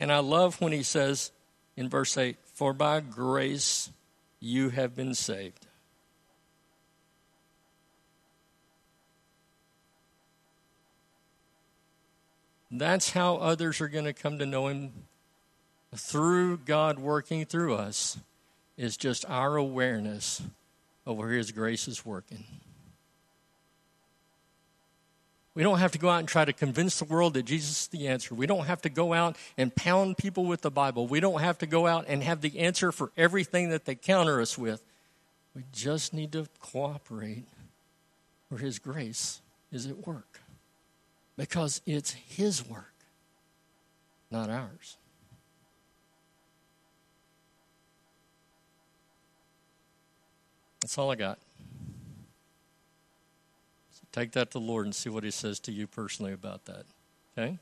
And 0.00 0.12
I 0.12 0.18
love 0.18 0.60
when 0.60 0.72
he 0.72 0.82
says 0.82 1.30
in 1.76 1.88
verse 1.88 2.16
8, 2.16 2.36
For 2.54 2.72
by 2.72 3.00
grace 3.00 3.90
you 4.40 4.70
have 4.70 4.94
been 4.94 5.14
saved. 5.14 5.66
That's 12.70 13.10
how 13.10 13.36
others 13.36 13.80
are 13.80 13.88
going 13.88 14.04
to 14.04 14.12
come 14.12 14.38
to 14.38 14.46
know 14.46 14.68
Him 14.68 14.92
through 15.96 16.58
God 16.58 16.98
working 16.98 17.46
through 17.46 17.74
us, 17.74 18.18
is 18.76 18.96
just 18.96 19.24
our 19.28 19.56
awareness 19.56 20.42
of 21.06 21.16
where 21.16 21.30
His 21.30 21.50
grace 21.50 21.88
is 21.88 22.04
working. 22.04 22.44
We 25.58 25.64
don't 25.64 25.80
have 25.80 25.90
to 25.90 25.98
go 25.98 26.08
out 26.08 26.20
and 26.20 26.28
try 26.28 26.44
to 26.44 26.52
convince 26.52 27.00
the 27.00 27.04
world 27.04 27.34
that 27.34 27.42
Jesus 27.42 27.80
is 27.80 27.86
the 27.88 28.06
answer. 28.06 28.32
We 28.32 28.46
don't 28.46 28.66
have 28.66 28.80
to 28.82 28.88
go 28.88 29.12
out 29.12 29.36
and 29.56 29.74
pound 29.74 30.16
people 30.16 30.44
with 30.44 30.60
the 30.60 30.70
Bible. 30.70 31.08
We 31.08 31.18
don't 31.18 31.40
have 31.40 31.58
to 31.58 31.66
go 31.66 31.88
out 31.88 32.04
and 32.06 32.22
have 32.22 32.42
the 32.42 32.60
answer 32.60 32.92
for 32.92 33.10
everything 33.16 33.70
that 33.70 33.84
they 33.84 33.96
counter 33.96 34.40
us 34.40 34.56
with. 34.56 34.84
We 35.56 35.64
just 35.72 36.14
need 36.14 36.30
to 36.30 36.46
cooperate 36.60 37.42
where 38.48 38.60
His 38.60 38.78
grace 38.78 39.40
is 39.72 39.84
at 39.86 40.06
work 40.06 40.42
because 41.36 41.80
it's 41.86 42.12
His 42.12 42.64
work, 42.64 42.94
not 44.30 44.50
ours. 44.50 44.96
That's 50.82 50.96
all 50.96 51.10
I 51.10 51.16
got. 51.16 51.40
Take 54.12 54.32
that 54.32 54.50
to 54.52 54.58
the 54.58 54.64
Lord 54.64 54.86
and 54.86 54.94
see 54.94 55.10
what 55.10 55.24
He 55.24 55.30
says 55.30 55.60
to 55.60 55.72
you 55.72 55.86
personally 55.86 56.32
about 56.32 56.64
that. 56.66 56.86
Okay? 57.36 57.58